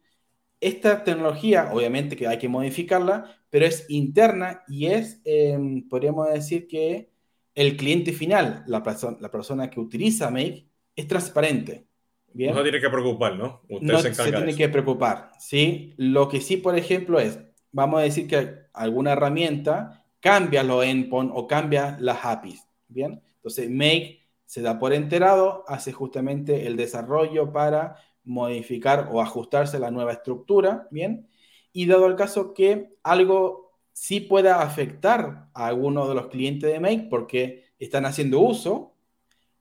[0.60, 6.68] esta tecnología, obviamente que hay que modificarla, pero es interna y es, em, podríamos decir
[6.68, 7.10] que
[7.56, 11.86] el cliente final, la, persona, la persona que utiliza Make, es transparente.
[12.32, 12.52] ¿bien?
[12.52, 13.62] No se tiene que preocupar, ¿no?
[13.68, 15.94] Usted no se, tiene que preocupar, ¿sí?
[15.96, 17.40] Lo que sí, por ejemplo, es,
[17.72, 23.22] vamos a decir que alguna herramienta cambia los endpoints o cambia las APIs, ¿bien?
[23.36, 29.80] Entonces, Make se da por enterado, hace justamente el desarrollo para modificar o ajustarse a
[29.80, 31.26] la nueva estructura, ¿bien?
[31.72, 33.65] Y dado el caso que algo
[33.96, 38.94] sí pueda afectar a alguno de los clientes de Make porque están haciendo uso.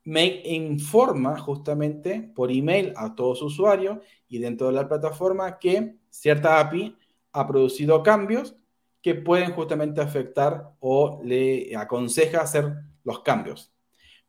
[0.04, 5.96] Make informa justamente por email a todos sus usuarios y dentro de la plataforma que
[6.10, 6.98] cierta API
[7.32, 8.58] ha producido cambios
[9.02, 12.74] que pueden justamente afectar o le aconseja hacer
[13.06, 13.74] los cambios.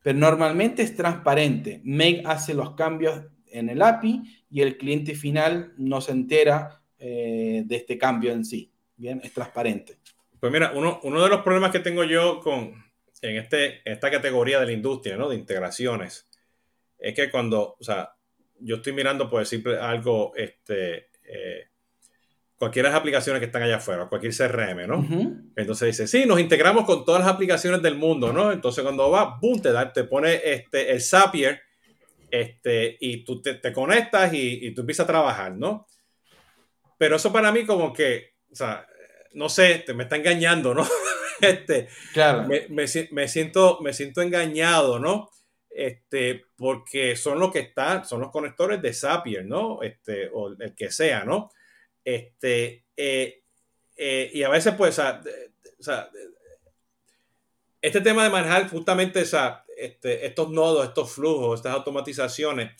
[0.05, 1.81] Pero normalmente es transparente.
[1.85, 7.64] Make hace los cambios en el API y el cliente final no se entera eh,
[7.66, 8.73] de este cambio en sí.
[8.97, 9.97] Bien, es transparente.
[10.41, 12.85] Pues mira, uno, uno de los problemas que tengo yo con,
[13.23, 15.29] en, este, esta categoría de la industria, ¿no?
[15.29, 16.29] De integraciones,
[16.99, 18.15] es que cuando, o sea,
[18.61, 21.69] yo estoy mirando, por decir algo, este, eh,
[22.57, 25.07] cualquiera de las aplicaciones que están allá afuera, cualquier CRM, ¿no?
[25.57, 28.51] Entonces dice, sí, nos integramos con todas las aplicaciones del mundo, ¿no?
[28.51, 31.61] Entonces cuando va, boom, te, da, te pone este, el Zapier,
[32.31, 35.87] este, y tú te, conectas y, y, tú empiezas a trabajar, ¿no?
[36.99, 38.87] Pero eso para mí como que, o sea,
[39.33, 40.87] no sé, te me está engañando, ¿no?
[41.41, 42.45] este, claro.
[42.45, 45.31] Me, me, siento, me siento engañado, ¿no?
[45.71, 49.83] Este, porque son los que están, son los conectores de Zapier, ¿no?
[49.83, 51.51] Este, o el que sea, ¿no?
[52.03, 53.43] Este, eh,
[53.97, 56.11] eh, y a veces, pues, o sea,
[57.83, 62.73] este tema de manejar justamente esa, este, estos nodos, estos flujos, estas automatizaciones,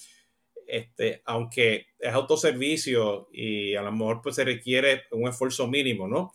[0.67, 6.33] este, aunque es autoservicio y a lo mejor pues, se requiere un esfuerzo mínimo, ¿no?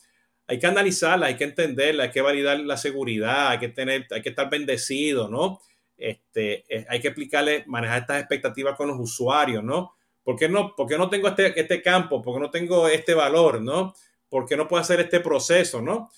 [0.48, 4.22] Hay que analizarla, hay que entenderla, hay que validar la seguridad, hay que tener, hay
[4.22, 5.60] que estar bendecido, ¿no?
[5.98, 9.94] Este, eh, hay que explicarle, manejar estas expectativas con los usuarios, ¿no?
[10.24, 12.22] ¿Por qué no, por no tengo este, este campo?
[12.22, 13.62] ¿Por qué no tengo este valor?
[13.62, 13.94] ¿no?
[14.30, 15.82] ¿Por qué no puedo hacer este proceso?
[15.82, 16.10] ¿no?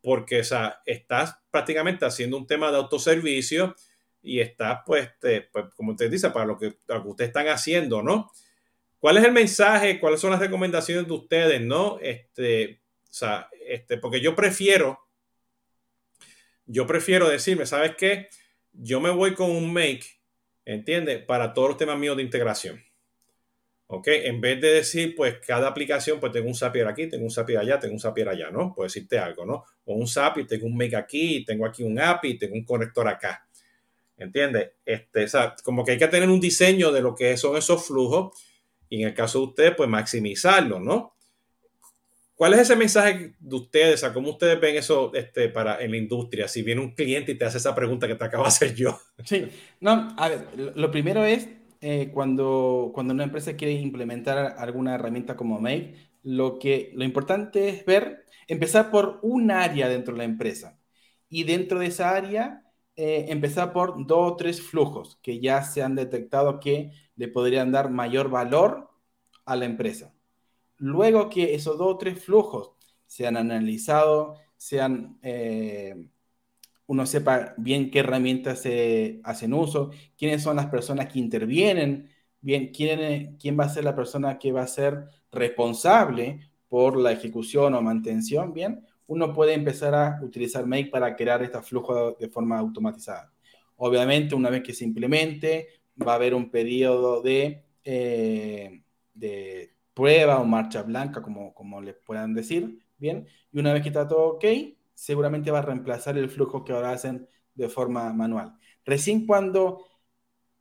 [0.00, 3.74] Porque o sea, estás prácticamente haciendo un tema de autoservicio
[4.22, 8.02] y estás, pues, este, pues como usted dice, para lo que, lo ustedes están haciendo,
[8.02, 8.30] ¿no?
[8.98, 10.00] ¿Cuál es el mensaje?
[10.00, 11.98] ¿Cuáles son las recomendaciones de ustedes, no?
[12.00, 14.98] Este, o sea, este, porque yo prefiero,
[16.66, 18.28] yo prefiero decirme, ¿sabes qué?
[18.72, 20.04] Yo me voy con un make,
[20.64, 21.24] ¿entiendes?
[21.24, 22.82] Para todos los temas míos de integración.
[23.90, 24.08] ¿Ok?
[24.08, 27.58] En vez de decir, pues cada aplicación, pues tengo un Zapier aquí, tengo un Zapier
[27.60, 28.74] allá, tengo un Zapier allá, ¿no?
[28.74, 29.64] Puedo decirte algo, ¿no?
[29.86, 33.47] O un Zapier, tengo un Make aquí, tengo aquí un API, tengo un conector acá.
[34.18, 34.72] ¿Entiendes?
[34.84, 37.86] Este, o sea, como que hay que tener un diseño de lo que son esos
[37.86, 38.36] flujos
[38.88, 41.14] y en el caso de ustedes, pues maximizarlo, ¿no?
[42.34, 43.94] ¿Cuál es ese mensaje de ustedes?
[43.96, 46.46] O sea, ¿cómo ustedes ven eso este, para, en la industria?
[46.46, 48.98] Si viene un cliente y te hace esa pregunta que te acabo de hacer yo.
[49.24, 49.48] Sí,
[49.80, 51.48] no, a ver, lo primero es
[51.80, 57.68] eh, cuando, cuando una empresa quiere implementar alguna herramienta como Make, lo, que, lo importante
[57.68, 60.78] es ver, empezar por un área dentro de la empresa
[61.28, 62.67] y dentro de esa área
[63.00, 67.70] eh, empezar por dos o tres flujos que ya se han detectado que le podrían
[67.70, 68.90] dar mayor valor
[69.44, 70.12] a la empresa.
[70.78, 72.72] Luego que esos dos o tres flujos
[73.06, 76.08] se han analizado, sean eh,
[76.86, 82.72] uno sepa bien qué herramientas se hacen uso, quiénes son las personas que intervienen, bien
[82.72, 87.76] quién, quién va a ser la persona que va a ser responsable por la ejecución
[87.76, 92.58] o mantención, bien, uno puede empezar a utilizar Make para crear este flujo de forma
[92.58, 93.32] automatizada.
[93.76, 95.68] Obviamente, una vez que se implemente,
[96.06, 98.82] va a haber un periodo de, eh,
[99.14, 103.88] de prueba o marcha blanca, como, como les puedan decir, bien, y una vez que
[103.88, 104.44] está todo ok,
[104.94, 108.54] seguramente va a reemplazar el flujo que ahora hacen de forma manual.
[108.84, 109.86] Recién cuando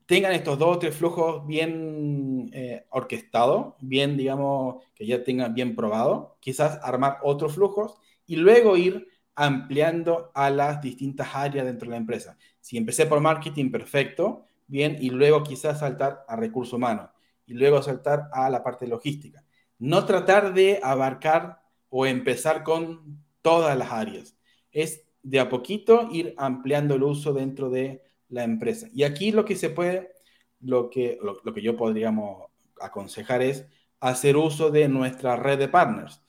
[0.05, 5.75] tengan estos dos o tres flujos bien eh, orquestados, bien, digamos, que ya tengan bien
[5.75, 7.97] probado, quizás armar otros flujos
[8.27, 12.37] y luego ir ampliando a las distintas áreas dentro de la empresa.
[12.59, 17.09] Si empecé por marketing, perfecto, bien, y luego quizás saltar a recursos humanos
[17.45, 19.43] y luego saltar a la parte logística.
[19.79, 24.35] No tratar de abarcar o empezar con todas las áreas.
[24.71, 28.87] Es de a poquito ir ampliando el uso dentro de la empresa.
[28.93, 30.11] Y aquí lo que se puede,
[30.59, 32.47] lo que, lo, que yo podríamos
[32.81, 33.65] aconsejar es
[33.99, 36.21] hacer uso de nuestra red de partners.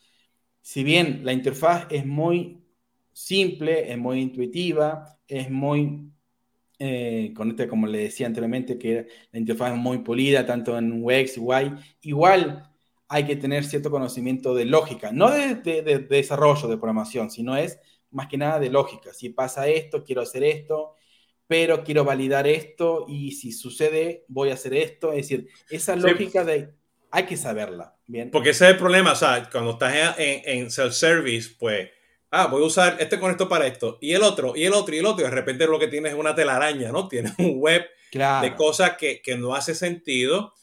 [0.68, 2.62] Si bien la interfaz es muy
[3.10, 6.12] simple, es muy intuitiva, es muy,
[6.78, 11.02] eh, con este, como le decía anteriormente, que la interfaz es muy pulida, tanto en
[11.02, 12.70] UX, UI, igual
[13.08, 18.28] hay que tener cierto conocimiento de lógica, no de, desarrollo de programación, sino es más
[18.28, 19.14] que nada de lógica.
[19.14, 20.96] Si pasa esto, quiero hacer esto,
[21.46, 25.12] pero quiero validar esto y si sucede, voy a hacer esto.
[25.12, 26.74] Es decir, esa lógica de
[27.10, 27.96] hay que saberla.
[28.06, 28.30] Bien.
[28.30, 31.90] Porque ese es el problema, o sea, cuando estás en, en self-service, pues,
[32.30, 34.98] ah, voy a usar este conector para esto, y el otro, y el otro, y
[34.98, 37.08] el otro, y de repente lo que tienes es una telaraña, ¿no?
[37.08, 40.54] Tienes un web de cosas que, que no hace sentido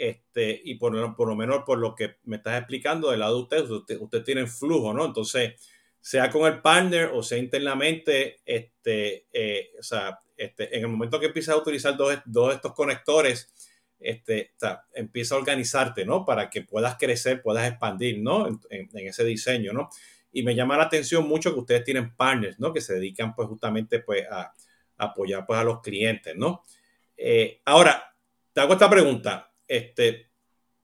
[0.00, 3.42] este, y por, por, lo menos por lo que me estás explicando del lado de
[3.42, 5.04] ustedes, usted, usted tiene flujo, ¿no?
[5.04, 5.60] Entonces,
[6.00, 11.20] sea con el partner o sea internamente, este, eh, o sea, este, en el momento
[11.20, 13.52] que empiezas a utilizar dos, de estos conectores,
[14.00, 14.52] este,
[14.94, 16.24] empieza a organizarte, ¿no?
[16.24, 18.48] Para que puedas crecer, puedas expandir, ¿no?
[18.70, 19.90] En, ese diseño, ¿no?
[20.32, 22.72] Y me llama la atención mucho que ustedes tienen partners, ¿no?
[22.72, 24.52] Que se dedican, pues, justamente, pues, a,
[24.96, 26.62] apoyar, pues, a los clientes, ¿no?
[27.16, 28.14] Eh, ahora,
[28.52, 29.52] te hago esta pregunta.
[29.68, 30.30] Este,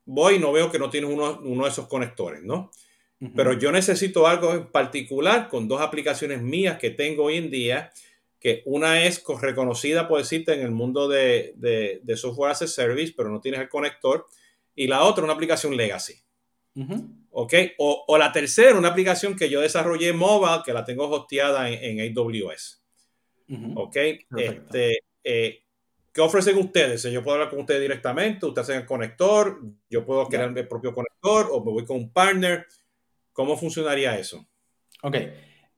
[0.04, 2.70] voy y no veo que no tienes uno, uno de esos conectores, ¿no?
[3.34, 7.90] Pero yo necesito algo en particular con dos aplicaciones mías que tengo hoy en día,
[8.40, 13.14] que una es reconocida, por decirte, en el mundo de, de, software as a service,
[13.16, 14.26] pero no tienes el conector,
[14.74, 16.14] y la otra, una aplicación legacy.
[17.30, 17.54] ¿Ok?
[17.78, 22.82] O, la tercera, una aplicación que yo desarrollé mobile, que la tengo hosteada en, AWS.
[23.74, 23.96] ¿Ok?
[24.36, 25.62] Este, eh,
[26.16, 27.02] ¿Qué ofrecen ustedes?
[27.02, 30.94] Yo puedo hablar con ustedes directamente, ustedes hacen el conector, yo puedo crear mi propio
[30.94, 32.66] conector o me voy con un partner.
[33.34, 34.48] ¿Cómo funcionaría eso?
[35.02, 35.14] Ok.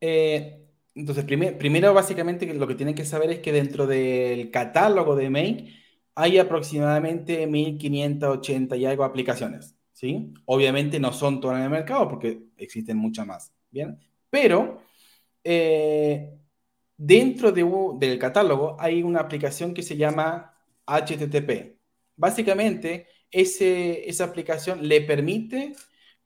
[0.01, 0.68] Eh,
[0.99, 5.75] entonces, primero, básicamente, lo que tienen que saber es que dentro del catálogo de Make
[6.17, 9.77] hay aproximadamente 1580 y algo aplicaciones.
[9.93, 10.35] ¿sí?
[10.47, 13.53] Obviamente no son todas en el mercado porque existen muchas más.
[13.71, 13.97] ¿Bien?
[14.29, 14.83] Pero
[15.45, 16.37] eh,
[16.97, 17.65] dentro de,
[17.99, 20.53] del catálogo hay una aplicación que se llama
[20.85, 21.79] HTTP.
[22.17, 25.75] Básicamente, esa aplicación le permite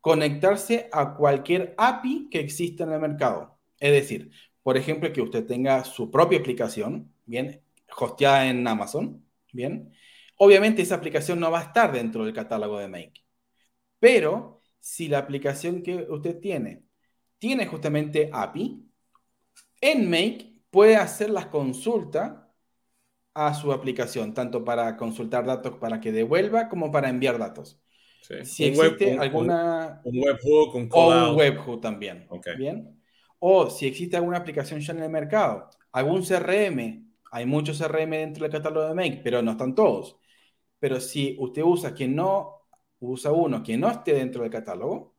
[0.01, 3.59] conectarse a cualquier API que exista en el mercado.
[3.79, 4.31] Es decir,
[4.63, 7.63] por ejemplo, que usted tenga su propia aplicación, bien,
[7.97, 9.93] hosteada en Amazon, bien.
[10.37, 13.25] Obviamente esa aplicación no va a estar dentro del catálogo de Make.
[13.99, 16.85] Pero si la aplicación que usted tiene
[17.39, 18.89] tiene justamente API,
[19.81, 22.53] en Make puede hacer la consulta
[23.35, 27.81] a su aplicación, tanto para consultar datos para que devuelva como para enviar datos.
[28.45, 30.01] Si existe alguna...
[30.05, 32.29] Un, webhook, un O un webhook también.
[32.57, 33.02] Bien.
[33.45, 38.45] O si existe alguna aplicación ya en el mercado, algún CRM, hay muchos CRM dentro
[38.45, 40.17] del catálogo de Make, pero no están todos.
[40.79, 42.69] Pero si usted usa no
[43.01, 45.17] usa uno que no esté dentro del catálogo,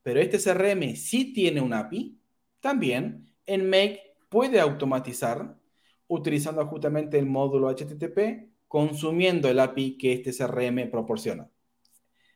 [0.00, 2.20] pero este CRM sí tiene un API,
[2.60, 5.56] también en Make puede automatizar
[6.06, 11.50] utilizando justamente el módulo HTTP, consumiendo el API que este CRM proporciona.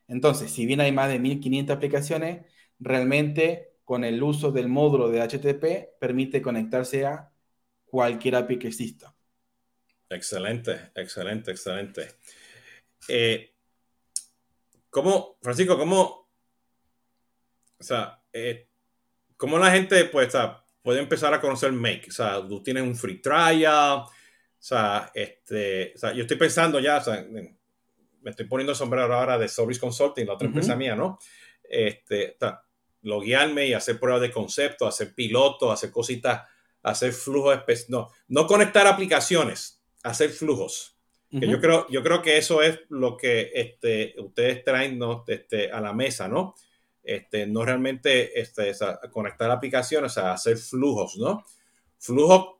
[0.08, 2.46] Entonces, si bien hay más de 1500 aplicaciones,
[2.80, 7.28] realmente con el uso del módulo de HTTP permite conectarse a
[7.84, 9.12] cualquier API que exista.
[10.08, 12.06] Excelente, excelente, excelente.
[13.08, 13.52] Eh,
[14.90, 16.30] ¿Cómo, Francisco, cómo,
[17.80, 18.68] o sea, eh,
[19.36, 20.36] cómo la gente pues,
[20.82, 22.10] puede empezar a conocer Make?
[22.10, 24.12] O sea, tú tienes un free trial, o
[24.56, 29.36] sea, este, o sea, yo estoy pensando ya, o sea, me estoy poniendo sombrero ahora
[29.36, 31.18] de Service Consulting, la otra empresa mía, ¿no?
[31.64, 32.36] Este,
[33.02, 36.42] loguearme y hacer pruebas de concepto, hacer pilotos, hacer cositas,
[36.82, 40.96] hacer flujos, no, no conectar aplicaciones, hacer flujos.
[41.30, 45.24] que yo, creo, yo creo que eso es lo que este, ustedes traen ¿no?
[45.28, 46.54] este, a la mesa, ¿no?
[47.02, 48.72] Este, no realmente este,
[49.12, 51.44] conectar aplicaciones, o sea, hacer flujos, ¿no?
[51.98, 52.56] Flujos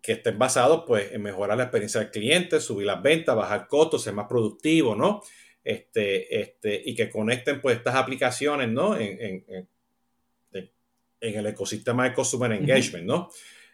[0.00, 4.02] que estén basados pues, en mejorar la experiencia del cliente, subir las ventas, bajar costos,
[4.02, 5.22] ser más productivo, ¿no?
[5.64, 8.96] Este, este, y que conecten pues estas aplicaciones, ¿no?
[8.98, 9.68] En, en, en,
[11.20, 13.30] el ecosistema de Customer Engagement, ¿no?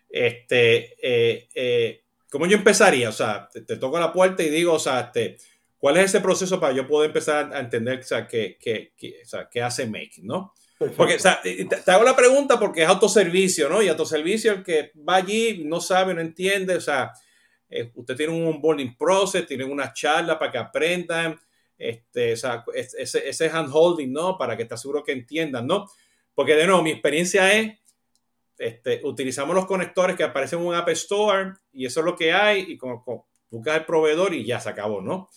[0.09, 3.09] Este, eh, eh, ¿Cómo yo empezaría?
[3.09, 5.37] O sea, te, toco la puerta y digo, o sea, este,
[5.79, 9.23] ¿cuál es ese proceso para yo poder empezar a entender o sea, qué, qué, qué,
[9.25, 10.55] o sea, qué hace Make, ¿no?
[10.97, 13.83] Porque, o sea, te, hago la pregunta porque es autoservicio, ¿no?
[13.83, 17.13] Y autoservicio, el que va allí, no sabe, no entiende, o sea,
[17.69, 21.39] eh, usted tiene un onboarding process, tiene una charla para que aprendan,
[21.81, 24.37] este, o sea, ese, handholding, ¿no?
[24.39, 25.87] Para que te aseguro que entiendan, ¿no?
[26.35, 27.79] Porque, de nuevo, mi experiencia es,
[28.59, 32.33] este, utilizamos los conectores que aparecen en un App Store y eso es lo que
[32.33, 35.29] hay y como, como buscas el proveedor y ya se acabó, ¿no?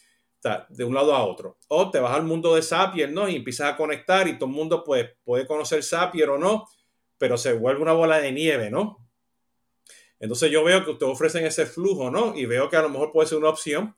[0.70, 1.58] de un lado a otro.
[1.70, 3.30] O te vas al mundo de Zapier, ¿no?
[3.30, 6.68] Y empiezas a conectar y todo el mundo pues, puede conocer Zapier o no,
[7.18, 9.08] pero se vuelve una bola de nieve, ¿no?
[10.20, 12.36] Entonces yo veo que ustedes ofrecen ese flujo, ¿no?
[12.36, 13.96] Y veo que a lo mejor puede ser una opción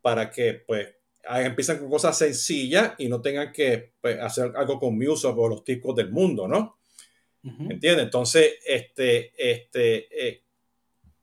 [0.00, 0.94] para que pues
[1.36, 5.64] empiezan con cosas sencillas y no tengan que pues, hacer algo con Musa por los
[5.64, 6.78] tipos del mundo, ¿no?
[7.42, 8.04] ¿Entiendes?
[8.04, 10.42] Entonces, este, este, eh,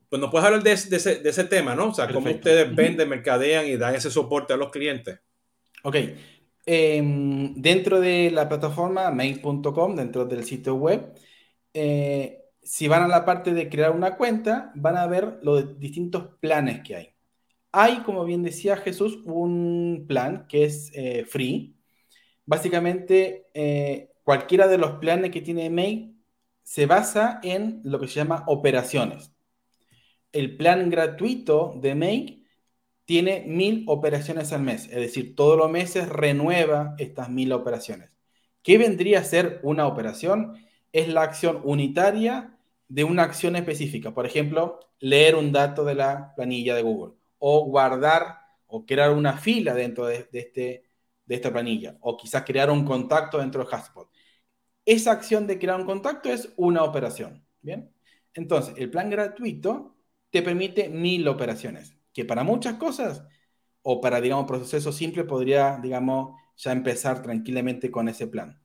[0.08, 1.90] pues nos puedes hablar de, ese, tema, ¿no?
[1.90, 5.20] O sea, cómo ustedes venden, mercadean y dan ese soporte a los clientes.
[5.82, 5.96] Ok.
[6.64, 11.14] Em, dentro de la plataforma mail.com, dentro del sitio web,
[11.72, 16.36] eh, si van a la parte de crear una cuenta, van a ver los distintos
[16.40, 17.15] planes que hay.
[17.78, 21.76] Hay, como bien decía Jesús, un plan que es eh, free.
[22.46, 26.14] Básicamente, eh, cualquiera de los planes que tiene Make
[26.62, 29.30] se basa en lo que se llama operaciones.
[30.32, 32.44] El plan gratuito de Make
[33.04, 38.10] tiene mil operaciones al mes, es decir, todos los meses renueva estas mil operaciones.
[38.62, 40.54] ¿Qué vendría a ser una operación?
[40.92, 42.58] Es la acción unitaria
[42.88, 44.14] de una acción específica.
[44.14, 49.36] Por ejemplo, leer un dato de la planilla de Google o guardar o crear una
[49.38, 50.84] fila dentro de, este,
[51.24, 54.10] de esta planilla o quizás crear un contacto dentro de Hotspot.
[54.84, 57.44] Esa acción de crear un contacto es una operación.
[57.60, 57.92] Bien.
[58.34, 59.96] Entonces, el plan gratuito
[60.30, 63.24] te permite mil operaciones, que para muchas cosas
[63.82, 68.62] o para, digamos, procesos simples podría, digamos, ya empezar tranquilamente con ese plan.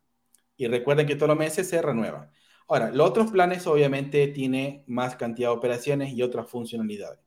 [0.58, 2.32] Y recuerden que todos los meses se renueva.
[2.68, 7.20] Ahora, los otros planes obviamente tienen más cantidad de operaciones y otras funcionalidades.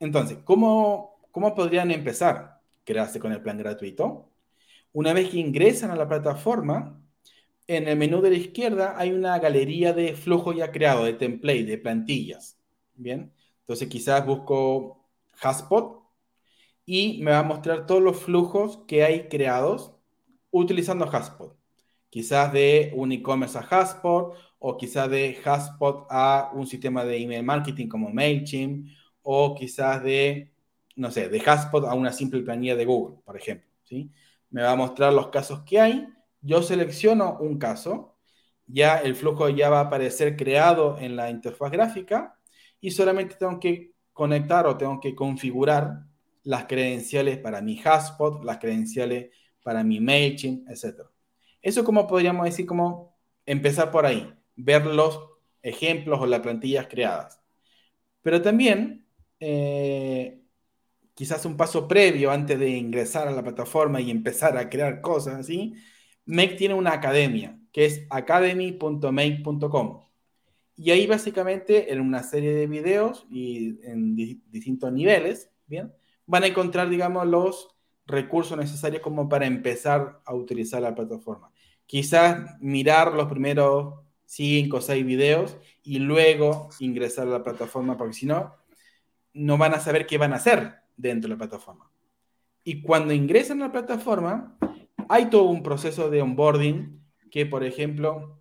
[0.00, 2.60] Entonces, ¿cómo, cómo podrían empezar?
[2.84, 4.30] Crearse con el plan gratuito.
[4.92, 7.00] Una vez que ingresan a la plataforma,
[7.66, 11.64] en el menú de la izquierda hay una galería de flujo ya creado, de template,
[11.64, 12.58] de plantillas.
[12.94, 15.06] Bien, entonces quizás busco
[15.40, 16.02] Haspot
[16.86, 19.92] y me va a mostrar todos los flujos que hay creados
[20.50, 21.56] utilizando Haspot.
[22.10, 27.44] Quizás de un e-commerce a Haspot o quizás de Haspot a un sistema de email
[27.44, 28.88] marketing como MailChimp
[29.30, 30.52] o quizás de,
[30.96, 33.68] no sé, de Haspot a una simple planilla de Google, por ejemplo.
[33.84, 34.10] ¿sí?
[34.48, 36.08] Me va a mostrar los casos que hay
[36.40, 38.16] yo selecciono un caso,
[38.66, 42.38] ya el flujo ya va a aparecer creado en la interfaz gráfica
[42.80, 46.04] y solamente tengo que conectar o tengo que configurar
[46.44, 49.30] las credenciales para mi hotspot, las credenciales
[49.62, 51.02] para mi MailChimp, etc.
[51.60, 55.20] Eso como podríamos decir, como empezar por ahí, ver los
[55.62, 57.40] ejemplos o las plantillas creadas.
[58.22, 59.07] Pero también,
[59.40, 60.40] eh,
[61.14, 65.34] quizás un paso previo antes de ingresar a la plataforma y empezar a crear cosas
[65.34, 65.74] así,
[66.28, 70.02] Make tiene una academia, que es academy.make.com.
[70.76, 75.92] Y ahí básicamente en una serie de videos y en distintos niveles, ¿bien?
[76.26, 77.68] Van a encontrar, digamos, los
[78.06, 81.50] recursos necesarios como para empezar a utilizar la plataforma.
[81.86, 83.94] Quizás mirar los primeros
[84.26, 88.54] 5 o 6 videos y luego ingresar a la plataforma, porque si no,
[89.38, 91.90] no van a saber qué van a hacer dentro de la plataforma.
[92.64, 94.58] Y cuando ingresan a la plataforma,
[95.08, 98.40] hay todo un proceso de onboarding que, por ejemplo,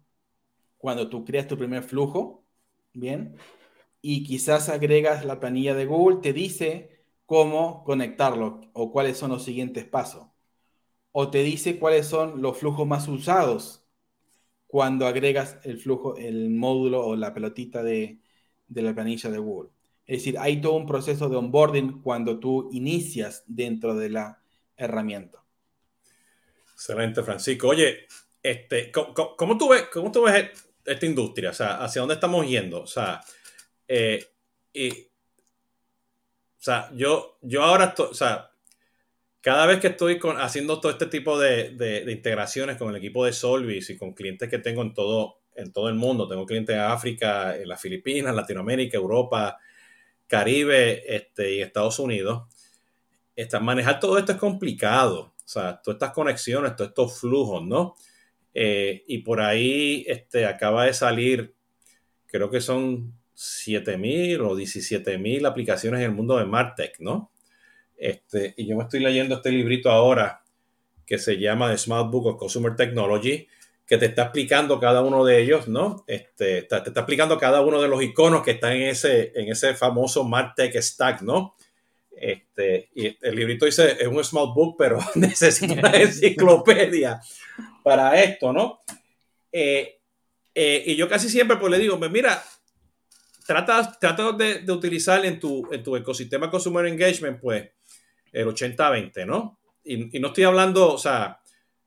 [0.78, 2.44] cuando tú creas tu primer flujo,
[2.94, 3.38] ¿bien?
[4.02, 9.44] Y quizás agregas la planilla de Google, te dice cómo conectarlo o cuáles son los
[9.44, 10.28] siguientes pasos.
[11.12, 13.86] O te dice cuáles son los flujos más usados
[14.68, 18.22] cuando agregas el flujo, el módulo o la pelotita de,
[18.68, 19.77] de la planilla de Google.
[20.08, 24.42] Es decir, hay todo un proceso de onboarding cuando tú inicias dentro de la
[24.78, 25.44] herramienta.
[26.74, 27.68] Excelente, Francisco.
[27.68, 28.08] Oye,
[28.42, 30.50] este, ¿cómo, tú ves, ¿cómo tú ves
[30.86, 31.50] esta industria?
[31.50, 32.84] O sea, ¿hacia dónde estamos yendo?
[32.84, 33.20] O sea,
[33.86, 34.26] eh,
[34.72, 35.08] y, o
[36.58, 38.52] sea yo, yo ahora, estoy, o sea,
[39.42, 43.26] cada vez que estoy con, haciendo todo este tipo de, de, integraciones con el equipo
[43.26, 46.76] de Solvis y con clientes que tengo en todo, en todo el mundo, tengo clientes
[46.76, 49.58] en África, en las Filipinas, Latinoamérica, Europa,
[50.28, 52.44] Caribe este, y Estados Unidos,
[53.36, 55.34] está, manejar todo esto es complicado.
[55.38, 57.96] O sea, todas estas conexiones, todos estos flujos, ¿no?
[58.54, 61.56] Eh, y por ahí este, acaba de salir,
[62.26, 67.32] creo que son 7.000 o 17.000 aplicaciones en el mundo de Martech, ¿no?
[67.96, 70.44] Este, y yo me estoy leyendo este librito ahora
[71.06, 73.48] que se llama The Smart Book of Consumer Technology,
[73.88, 76.04] que te está explicando cada uno de ellos, ¿no?
[76.08, 79.74] Este, te, está explicando cada uno de los iconos que están en ese, en ese
[79.76, 81.56] famoso Martech Stack, ¿no?
[82.12, 87.22] Este, y el librito dice, es un small book, pero necesito una enciclopedia
[87.82, 88.82] para esto, ¿no?
[89.54, 90.00] Eh,
[90.54, 92.44] eh, y yo casi siempre pues le digo, pues mira,
[93.46, 97.70] trata, trata de, de, utilizar en tu, en tu ecosistema Consumer Engagement, pues,
[98.34, 99.62] el 80-20, ¿no?
[99.86, 101.40] Y, y, no estoy hablando, o sea,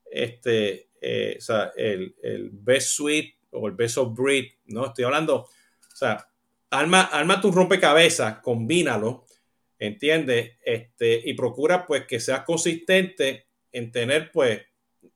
[0.09, 4.85] este, eh, o sea, el, el, best suite o el best of breed, ¿no?
[4.85, 6.25] Estoy hablando, o sea,
[6.69, 9.25] arma, arma tu rompecabezas, combínalo
[9.81, 10.51] ¿entiendes?
[10.63, 14.61] Este, y procura pues que seas consistente en tener pues,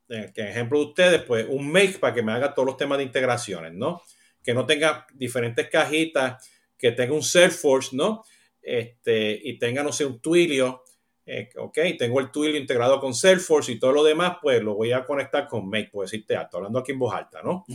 [0.09, 3.03] en ejemplo de ustedes, pues un make para que me haga todos los temas de
[3.03, 4.01] integraciones, ¿no?
[4.43, 8.23] Que no tenga diferentes cajitas, que tenga un Salesforce, ¿no?
[8.59, 10.83] Este, y tenga, no sé, un Twilio,
[11.25, 14.91] eh, ok, tengo el Twilio integrado con Salesforce y todo lo demás, pues lo voy
[14.91, 17.65] a conectar con Make, por decirte alto, hablando aquí en voz alta, ¿no?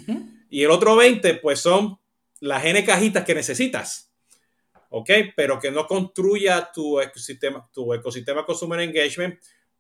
[0.49, 1.99] Y el otro 20, pues son
[2.41, 4.11] las N cajitas que necesitas.
[4.91, 5.11] ¿ok?
[5.35, 9.39] Pero que no construya tu ecosistema, tu ecosistema Consumer Engagement,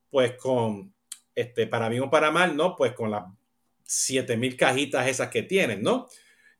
[0.08, 0.94] pues con,
[1.34, 2.74] este, para bien o para mal, ¿no?
[2.76, 3.24] Pues con las
[3.84, 6.08] 7000 cajitas esas que tienen, ¿no?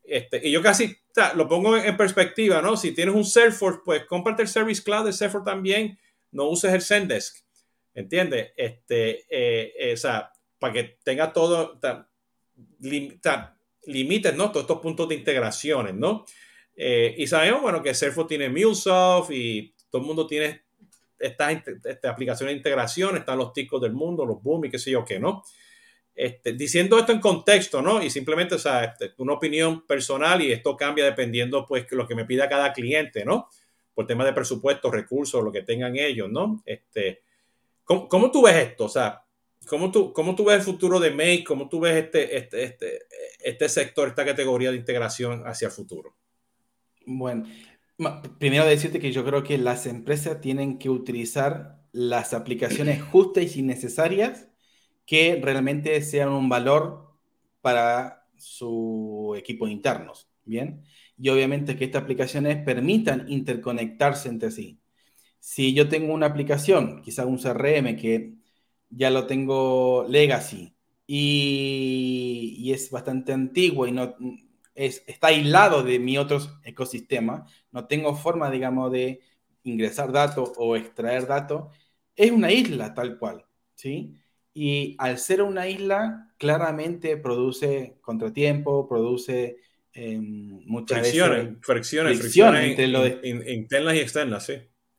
[0.03, 0.97] Este, y yo casi
[1.37, 2.77] lo pongo en perspectiva, ¿no?
[2.77, 5.99] Si tienes un Salesforce, pues cómprate el Service Cloud de Salesforce también,
[6.33, 7.45] no uses el Zendesk,
[7.95, 8.53] ¿entiendes?
[8.57, 11.81] Este, eh, eh, o sea, para que tenga todo,
[13.87, 14.51] limites, ¿no?
[14.51, 16.25] Todos estos puntos de integraciones, ¿no?
[16.77, 20.63] Eh, y sabemos, bueno, que Salesforce tiene MuleSoft y todo el mundo tiene
[21.19, 21.63] estas,
[22.05, 25.19] aplicaciones de integración, están los ticos del mundo, los boom y qué sé yo qué,
[25.19, 25.43] ¿no?
[26.15, 28.03] Este, diciendo esto en contexto, ¿no?
[28.03, 32.15] Y simplemente, o sea, este, una opinión personal y esto cambia dependiendo, pues, lo que
[32.15, 33.49] me pida cada cliente, ¿no?
[34.01, 36.63] Por tema de presupuesto, recursos, lo que tengan ellos, ¿no?
[36.65, 37.21] Este,
[37.85, 38.87] ¿cómo, ¿cómo, tú ves esto?
[38.87, 39.27] O sea,
[39.67, 41.45] ¿cómo tú, ¿cómo tú ves el futuro de Make?
[41.45, 42.99] ¿Cómo tú ves este, este, este,
[43.45, 46.17] este sector, esta categoría de integración hacia el futuro?
[47.05, 47.45] Bueno,
[48.39, 53.61] primero decirte que yo creo que las empresas tienen que utilizar las aplicaciones justas y
[53.61, 54.49] necesarias
[55.05, 57.19] que realmente sean un valor
[57.61, 60.87] para su equipo internos, ¿bien?
[61.21, 64.81] Y obviamente que estas aplicaciones permitan interconectarse entre sí.
[65.41, 68.35] Si yo tengo una aplicación, quizá un CRM que
[68.91, 70.75] ya lo tengo legacy
[71.07, 74.15] y, y es bastante antiguo y no
[74.75, 79.21] es, está aislado de mi otro ecosistema, no tengo forma, digamos, de
[79.65, 81.75] ingresar datos o extraer datos,
[82.17, 83.45] es una isla tal cual,
[83.75, 84.17] ¿sí?
[84.55, 89.59] Y al ser una isla, claramente produce contratiempo, produce
[89.93, 92.79] eh, muchas fricciones, fricciones, fricciones,
[93.25, 94.55] internas y externas, sí.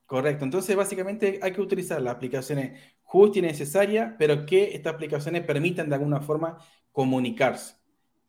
[0.06, 0.44] Correcto.
[0.44, 5.88] Entonces, básicamente hay que utilizar las aplicaciones justas y necesarias, pero que estas aplicaciones permitan
[5.88, 6.58] de alguna forma
[6.92, 7.76] comunicarse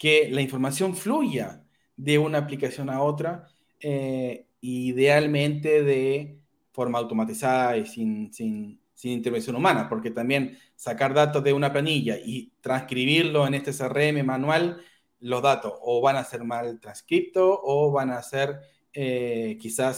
[0.03, 1.63] que la información fluya
[1.97, 3.47] de una aplicación a otra,
[3.79, 6.41] eh, idealmente de
[6.73, 12.17] forma automatizada y sin, sin, sin, intervención humana, porque también sacar datos de una planilla
[12.17, 14.83] y transcribirlo en este CRM manual,
[15.23, 18.61] los datos o van a ser mal transcriptos o van a ser,
[18.93, 19.97] eh, quizás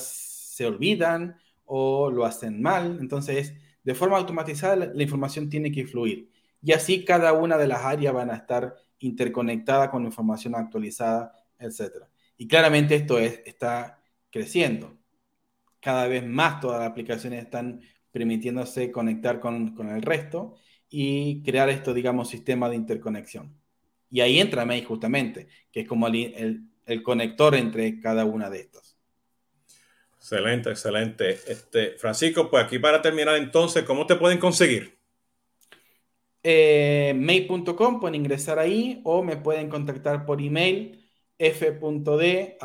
[0.54, 2.98] se olvidan o lo hacen mal.
[3.00, 6.30] Entonces, de forma automatizada, la, información tiene que fluir.
[6.62, 12.06] Y así cada una de las áreas van a estar interconectada con información actualizada, etc.
[12.36, 14.96] Y claramente esto es, está creciendo.
[15.80, 17.80] Cada vez más todas las aplicaciones están
[18.12, 20.56] permitiéndose conectar con, con el resto
[20.88, 23.63] y crear esto, digamos, sistema de interconexión.
[24.14, 28.60] Y ahí entra May justamente, que es como el, el, conector entre cada una de
[28.60, 28.96] estas.
[30.16, 31.30] Excelente, excelente.
[31.48, 34.94] Este, Francisco, pues aquí para terminar entonces, ¿cómo te pueden conseguir?
[36.44, 41.02] eh, mail.com, pueden ingresar ahí o me pueden contactar por email
[41.38, 42.60] f.d.mail.com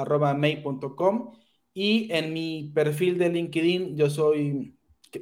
[1.74, 4.76] y en mi perfil de LinkedIn yo soy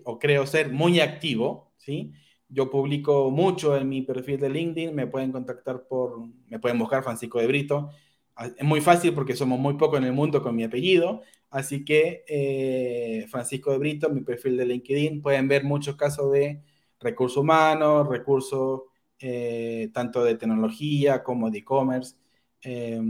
[0.04, 2.12] o creo ser muy activo, ¿sí?
[2.50, 7.04] Yo publico mucho en mi perfil de LinkedIn, me pueden contactar por, me pueden buscar
[7.04, 7.90] Francisco de Brito.
[8.36, 11.84] Ah, es muy fácil porque somos muy pocos en el mundo con mi apellido, así
[11.84, 16.62] que eh, Francisco de Brito, mi perfil de LinkedIn, pueden ver muchos casos de
[17.00, 18.84] recursos humanos, recursos
[19.20, 22.16] eh, tanto de tecnología como de e-commerce,
[22.64, 23.02] eh,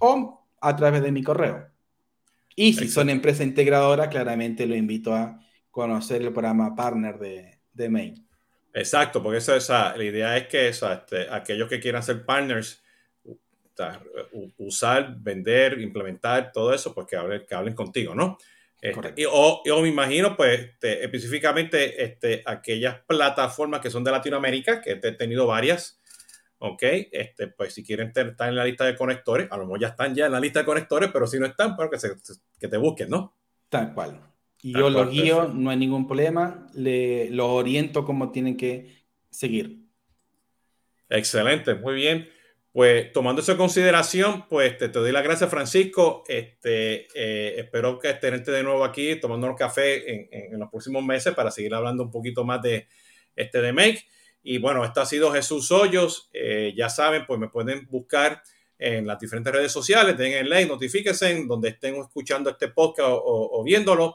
[0.00, 1.66] o a través de mi correo.
[2.56, 5.40] Y si son empresa integradora, claramente lo invito a
[5.70, 8.28] conocer el programa partner de, de Main.
[8.74, 12.82] Exacto, porque esa, esa, la idea es que esa, este, aquellos que quieran ser partners,
[14.58, 18.36] usar, vender, implementar todo eso, pues que hablen, que hablen contigo, ¿no?
[18.80, 24.82] Este, y, o, me imagino, pues, este, específicamente este, aquellas plataformas que son de Latinoamérica,
[24.82, 26.00] que he tenido varias,
[26.58, 26.82] ¿ok?
[27.12, 30.16] Este, pues si quieren estar en la lista de conectores, a lo mejor ya están
[30.16, 33.08] ya en la lista de conectores, pero si no están, pues que, que te busquen,
[33.08, 33.36] ¿no?
[33.68, 34.33] Tal cual.
[34.64, 39.84] Y yo los guío, no hay ningún problema, le, los oriento cómo tienen que seguir.
[41.10, 42.30] Excelente, muy bien.
[42.72, 46.24] Pues tomando eso en consideración, pues te, doy las gracias, Francisco.
[46.26, 51.50] Este, eh, espero que estén de nuevo aquí tomándonos café en, los próximos meses para
[51.50, 52.88] seguir hablando un poquito más de,
[53.36, 54.06] este, de Make.
[54.42, 56.30] Y bueno, esto ha sido Jesús Hoyos.
[56.32, 58.42] Eh, ya saben, pues me pueden buscar
[58.78, 63.60] en las diferentes redes sociales, den el like, notifíquense donde estén escuchando este podcast o,
[63.60, 64.14] o viéndolo.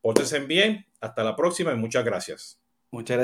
[0.00, 0.86] Pórtense bien.
[1.00, 2.60] Hasta la próxima y muchas gracias.
[2.90, 3.18] Muchas gracias.